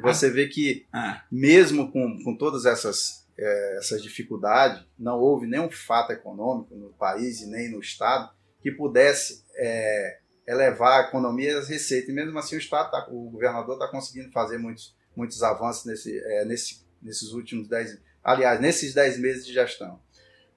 Você 0.00 0.30
vê 0.30 0.46
que, 0.46 0.86
ah. 0.92 1.24
mesmo 1.30 1.90
com, 1.90 2.22
com 2.22 2.36
todas 2.36 2.64
essas, 2.64 3.26
é, 3.36 3.78
essas 3.78 4.02
dificuldades, 4.02 4.82
não 4.98 5.18
houve 5.18 5.46
nenhum 5.46 5.70
fato 5.70 6.12
econômico 6.12 6.76
no 6.76 6.90
país 6.90 7.40
e 7.40 7.46
nem 7.46 7.70
no 7.70 7.80
Estado 7.80 8.30
que 8.62 8.70
pudesse 8.70 9.44
é, 9.56 10.18
elevar 10.46 11.00
a 11.00 11.08
economia 11.08 11.50
e 11.50 11.56
as 11.56 11.68
receitas. 11.68 12.08
E 12.08 12.12
mesmo 12.12 12.38
assim, 12.38 12.56
o 12.56 12.58
Estado, 12.58 12.90
tá, 12.90 13.08
o 13.10 13.30
governador 13.30 13.74
está 13.74 13.88
conseguindo 13.88 14.30
fazer 14.30 14.58
muitos 14.58 14.94
muitos 15.16 15.42
avanços 15.42 15.86
nesse, 15.86 16.18
é, 16.18 16.44
nesse, 16.44 16.84
nesses 17.02 17.32
últimos 17.32 17.66
dez, 17.66 17.98
aliás, 18.22 18.60
nesses 18.60 18.92
dez 18.92 19.18
meses 19.18 19.46
de 19.46 19.54
gestão. 19.54 19.98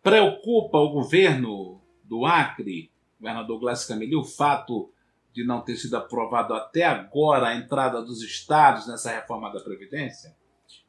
Preocupa 0.01 0.77
o 0.77 0.91
governo 0.91 1.81
do 2.03 2.25
Acre, 2.25 2.91
governador 3.19 3.59
Glácio 3.59 3.88
Cameli, 3.88 4.15
o 4.15 4.23
fato 4.23 4.91
de 5.33 5.45
não 5.45 5.62
ter 5.62 5.75
sido 5.75 5.97
aprovado 5.97 6.53
até 6.53 6.83
agora 6.83 7.47
a 7.47 7.55
entrada 7.55 8.01
dos 8.01 8.23
estados 8.23 8.88
nessa 8.88 9.12
reforma 9.12 9.51
da 9.51 9.59
Previdência? 9.59 10.35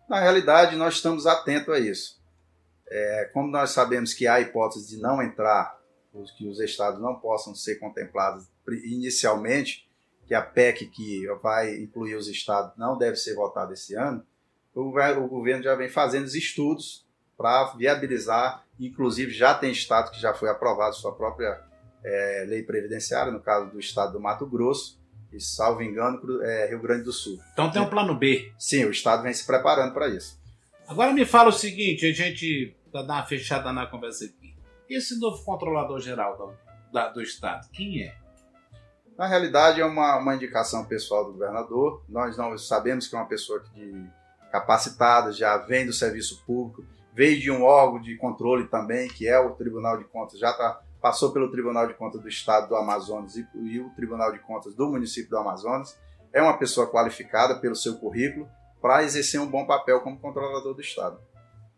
Na 0.08 0.20
realidade, 0.20 0.76
nós 0.76 0.94
estamos 0.94 1.26
atentos 1.26 1.74
a 1.74 1.78
isso. 1.78 2.20
É, 2.88 3.30
como 3.32 3.50
nós 3.50 3.70
sabemos 3.70 4.14
que 4.14 4.26
há 4.26 4.40
hipótese 4.40 4.96
de 4.96 5.02
não 5.02 5.22
entrar, 5.22 5.78
que 6.36 6.48
os 6.48 6.58
estados 6.60 7.00
não 7.00 7.16
possam 7.16 7.54
ser 7.54 7.76
contemplados 7.76 8.48
inicialmente, 8.84 9.88
que 10.26 10.34
a 10.34 10.42
PEC 10.42 10.86
que 10.86 11.26
vai 11.42 11.76
incluir 11.76 12.14
os 12.14 12.28
estados 12.28 12.76
não 12.76 12.96
deve 12.96 13.16
ser 13.16 13.34
votada 13.34 13.72
esse 13.72 13.94
ano, 13.94 14.24
o 14.74 15.28
governo 15.28 15.62
já 15.62 15.74
vem 15.74 15.88
fazendo 15.88 16.24
os 16.24 16.34
estudos 16.34 17.04
para 17.40 17.72
viabilizar, 17.72 18.66
inclusive 18.79 19.33
já 19.33 19.55
tem 19.55 19.72
estado 19.72 20.11
que 20.11 20.20
já 20.20 20.35
foi 20.35 20.50
aprovado 20.50 20.94
sua 20.94 21.14
própria 21.14 21.59
é, 22.05 22.44
lei 22.46 22.62
previdenciária, 22.62 23.33
no 23.33 23.40
caso 23.40 23.70
do 23.70 23.81
estado 23.81 24.12
do 24.12 24.20
Mato 24.20 24.44
Grosso, 24.46 25.00
e 25.33 25.40
salvo 25.40 25.83
engano, 25.83 26.20
é, 26.42 26.68
Rio 26.68 26.83
Grande 26.83 27.05
do 27.05 27.12
Sul. 27.14 27.40
Então 27.55 27.70
tem 27.70 27.81
um 27.81 27.88
plano 27.88 28.14
B. 28.14 28.53
Sim, 28.59 28.85
o 28.85 28.90
estado 28.90 29.22
vem 29.22 29.33
se 29.33 29.46
preparando 29.46 29.94
para 29.94 30.09
isso. 30.09 30.38
Agora 30.87 31.14
me 31.14 31.24
fala 31.24 31.48
o 31.48 31.53
seguinte, 31.53 32.05
a 32.05 32.12
gente, 32.12 32.76
para 32.92 33.05
dar 33.05 33.14
uma 33.14 33.26
fechada 33.26 33.72
na 33.72 33.87
conversa 33.87 34.26
aqui, 34.26 34.55
esse 34.87 35.18
novo 35.18 35.42
controlador 35.42 35.98
geral 35.98 36.37
do, 36.37 36.92
da, 36.92 37.09
do 37.09 37.22
estado, 37.22 37.70
quem 37.72 38.03
é? 38.03 38.14
Na 39.16 39.26
realidade, 39.26 39.81
é 39.81 39.85
uma, 39.87 40.18
uma 40.18 40.35
indicação 40.35 40.85
pessoal 40.85 41.24
do 41.24 41.33
governador. 41.33 42.05
Nós 42.07 42.37
não 42.37 42.59
sabemos 42.59 43.09
que 43.09 43.14
é 43.14 43.18
uma 43.18 43.29
pessoa 43.29 43.61
que, 43.61 44.05
capacitada, 44.53 45.33
já 45.33 45.57
vem 45.57 45.87
do 45.87 45.92
serviço 45.92 46.42
público, 46.44 46.99
veio 47.12 47.40
de 47.40 47.50
um 47.50 47.62
órgão 47.62 48.00
de 48.00 48.16
controle 48.16 48.66
também, 48.68 49.08
que 49.08 49.26
é 49.26 49.38
o 49.38 49.50
Tribunal 49.54 49.98
de 49.98 50.04
Contas, 50.04 50.38
já 50.38 50.52
tá, 50.52 50.80
passou 51.00 51.32
pelo 51.32 51.50
Tribunal 51.50 51.86
de 51.86 51.94
Contas 51.94 52.20
do 52.20 52.28
Estado 52.28 52.68
do 52.68 52.76
Amazonas 52.76 53.36
e, 53.36 53.46
e 53.62 53.80
o 53.80 53.90
Tribunal 53.90 54.32
de 54.32 54.38
Contas 54.38 54.74
do 54.74 54.88
município 54.88 55.30
do 55.30 55.38
Amazonas. 55.38 55.98
É 56.32 56.40
uma 56.40 56.56
pessoa 56.56 56.86
qualificada 56.88 57.58
pelo 57.60 57.74
seu 57.74 57.96
currículo 57.96 58.48
para 58.80 59.02
exercer 59.02 59.40
um 59.40 59.46
bom 59.46 59.66
papel 59.66 60.00
como 60.00 60.18
controlador 60.18 60.74
do 60.74 60.80
Estado. 60.80 61.18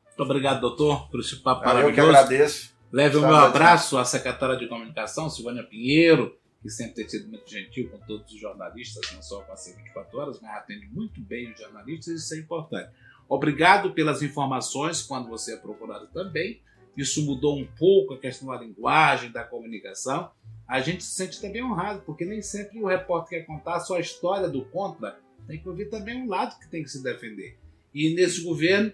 Muito 0.07 0.23
obrigado, 0.23 0.61
doutor, 0.61 1.11
por 1.11 1.21
esse 1.21 1.37
papo 1.37 1.63
Eu 1.63 1.65
que 1.65 1.75
maravilhoso. 1.75 2.09
agradeço. 2.11 2.73
Leve 2.93 3.17
o 3.17 3.21
meu 3.23 3.35
abraço 3.35 3.97
à 3.97 4.05
secretária 4.05 4.57
de 4.57 4.69
comunicação, 4.69 5.31
Silvânia 5.31 5.63
Pinheiro, 5.63 6.37
que 6.61 6.69
sempre 6.69 6.95
tem 6.95 7.09
sido 7.09 7.29
muito 7.31 7.51
gentil 7.51 7.89
com 7.91 7.99
todos 8.07 8.31
os 8.31 8.39
jornalistas, 8.39 9.11
não 9.15 9.23
só 9.23 9.41
com 9.41 9.53
a 9.53 9.57
C24 9.57 10.15
Horas, 10.15 10.41
mas 10.41 10.55
atende 10.59 10.87
muito 10.89 11.19
bem 11.23 11.51
os 11.51 11.59
jornalistas, 11.59 12.23
isso 12.23 12.35
é 12.35 12.39
importante. 12.39 12.91
Obrigado 13.33 13.95
pelas 13.95 14.21
informações 14.21 15.01
quando 15.01 15.27
você 15.27 15.55
é 15.55 15.57
procurado 15.57 16.07
também. 16.09 16.61
Isso 16.95 17.25
mudou 17.25 17.59
um 17.59 17.67
pouco 17.67 18.13
a 18.13 18.19
questão 18.19 18.49
da 18.49 18.59
linguagem, 18.59 19.33
da 19.33 19.43
comunicação. 19.43 20.31
A 20.69 20.83
gente 20.83 21.03
se 21.03 21.15
sente 21.15 21.41
também 21.41 21.65
honrado, 21.65 22.03
porque 22.05 22.27
nem 22.27 22.43
sempre 22.43 22.79
o 22.79 22.87
repórter 22.87 23.39
quer 23.39 23.47
contar 23.47 23.81
só 23.81 23.97
a 23.97 24.01
história 24.01 24.51
do 24.51 24.67
contra, 24.67 25.19
tem 25.47 25.59
que 25.59 25.67
ouvir 25.67 25.89
também 25.89 26.23
um 26.23 26.29
lado 26.29 26.61
que 26.61 26.69
tem 26.69 26.83
que 26.83 26.91
se 26.91 27.03
defender. 27.03 27.57
E 27.95 28.15
nesse 28.15 28.43
governo, 28.43 28.93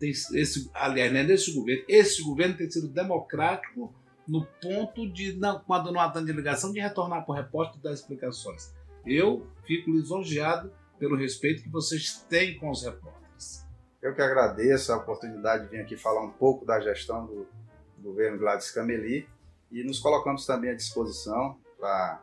tem 0.00 0.10
esse, 0.10 0.68
aliás, 0.74 1.12
não 1.12 1.20
é 1.20 1.22
nesse 1.22 1.52
governo, 1.54 1.84
esse 1.88 2.24
governo 2.24 2.56
tem 2.56 2.68
sido 2.68 2.88
democrático 2.88 3.94
no 4.26 4.44
ponto 4.60 5.08
de, 5.08 5.34
não, 5.34 5.60
quando 5.60 5.92
não 5.92 6.00
há 6.00 6.10
tanta 6.10 6.32
ligação, 6.32 6.72
de 6.72 6.80
retornar 6.80 7.24
para 7.24 7.32
o 7.32 7.36
repórter 7.36 7.78
e 7.78 7.84
dar 7.84 7.92
explicações. 7.92 8.74
Eu 9.06 9.46
fico 9.64 9.92
lisonjeado 9.92 10.72
pelo 10.98 11.14
respeito 11.14 11.62
que 11.62 11.68
vocês 11.68 12.26
têm 12.28 12.58
com 12.58 12.68
os 12.68 12.82
repórteres. 12.82 13.15
Eu 14.02 14.14
que 14.14 14.22
agradeço 14.22 14.92
a 14.92 14.96
oportunidade 14.96 15.64
de 15.64 15.70
vir 15.70 15.80
aqui 15.80 15.96
falar 15.96 16.22
um 16.22 16.30
pouco 16.30 16.64
da 16.64 16.80
gestão 16.80 17.26
do 17.26 17.46
governo 17.98 18.38
Gladys 18.38 18.70
Cameli 18.70 19.28
e 19.70 19.82
nos 19.82 19.98
colocamos 19.98 20.46
também 20.46 20.70
à 20.70 20.74
disposição 20.74 21.58
para 21.78 22.22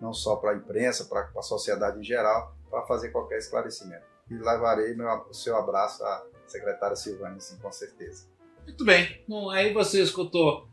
não 0.00 0.12
só 0.12 0.36
para 0.36 0.52
a 0.52 0.54
imprensa, 0.54 1.06
para 1.06 1.28
a 1.36 1.42
sociedade 1.42 1.98
em 1.98 2.04
geral, 2.04 2.54
para 2.70 2.82
fazer 2.82 3.10
qualquer 3.10 3.38
esclarecimento. 3.38 4.04
E 4.30 4.34
levarei 4.34 4.94
meu, 4.94 5.08
o 5.28 5.34
seu 5.34 5.56
abraço 5.56 6.04
à 6.04 6.26
secretária 6.46 6.96
Silvânia, 6.96 7.40
sim, 7.40 7.58
com 7.58 7.72
certeza. 7.72 8.26
Muito 8.64 8.84
bem. 8.84 9.22
Bom, 9.26 9.50
aí 9.50 9.72
você 9.72 10.02
escutou 10.02 10.68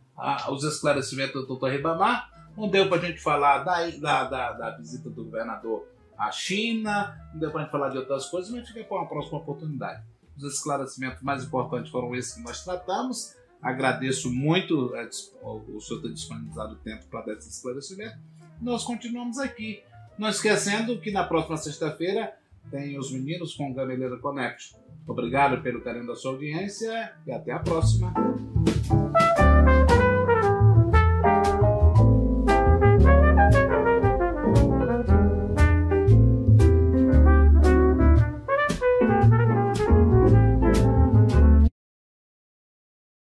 os 0.50 0.64
esclarecimentos 0.64 1.42
do 1.42 1.48
doutor 1.48 1.72
Ribamar. 1.72 2.30
Não 2.58 2.70
deu 2.70 2.90
para 2.90 2.98
a 2.98 3.06
gente 3.06 3.22
falar 3.22 3.60
da, 3.60 3.90
da, 3.90 4.24
da, 4.26 4.52
da 4.52 4.78
visita 4.78 5.10
do 5.10 5.24
governador 5.24 5.88
à 6.18 6.30
China, 6.32 7.18
não 7.34 7.40
deu 7.40 7.52
para 7.52 7.62
a 7.62 7.64
gente 7.64 7.72
falar 7.72 7.90
de 7.90 7.98
outras 7.98 8.26
coisas, 8.28 8.52
mas 8.52 8.68
fica 8.68 8.84
para 8.84 8.98
uma 8.98 9.08
próxima 9.08 9.40
oportunidade. 9.40 10.04
Os 10.42 10.56
esclarecimentos 10.56 11.22
mais 11.22 11.44
importantes 11.44 11.92
foram 11.92 12.16
esses 12.16 12.34
que 12.34 12.42
nós 12.42 12.64
tratamos. 12.64 13.36
Agradeço 13.62 14.32
muito 14.32 14.92
o 15.42 15.80
senhor 15.80 16.02
ter 16.02 16.12
disponibilizado 16.12 16.74
o 16.74 16.78
tempo 16.78 17.06
para 17.08 17.28
dar 17.28 17.34
esse 17.34 17.50
esclarecimento. 17.50 18.18
Nós 18.60 18.84
continuamos 18.84 19.38
aqui. 19.38 19.84
Não 20.18 20.30
esquecendo 20.30 21.00
que 21.00 21.12
na 21.12 21.24
próxima 21.24 21.58
sexta-feira 21.58 22.36
tem 22.70 22.98
os 22.98 23.12
meninos 23.12 23.56
com 23.56 23.72
o 23.72 23.74
Gameleira 23.74 24.18
Connect. 24.18 24.76
Obrigado 25.08 25.62
pelo 25.62 25.82
carinho 25.82 26.08
da 26.08 26.16
sua 26.16 26.32
audiência 26.32 27.14
e 27.26 27.32
até 27.32 27.52
a 27.52 27.60
próxima. 27.60 28.14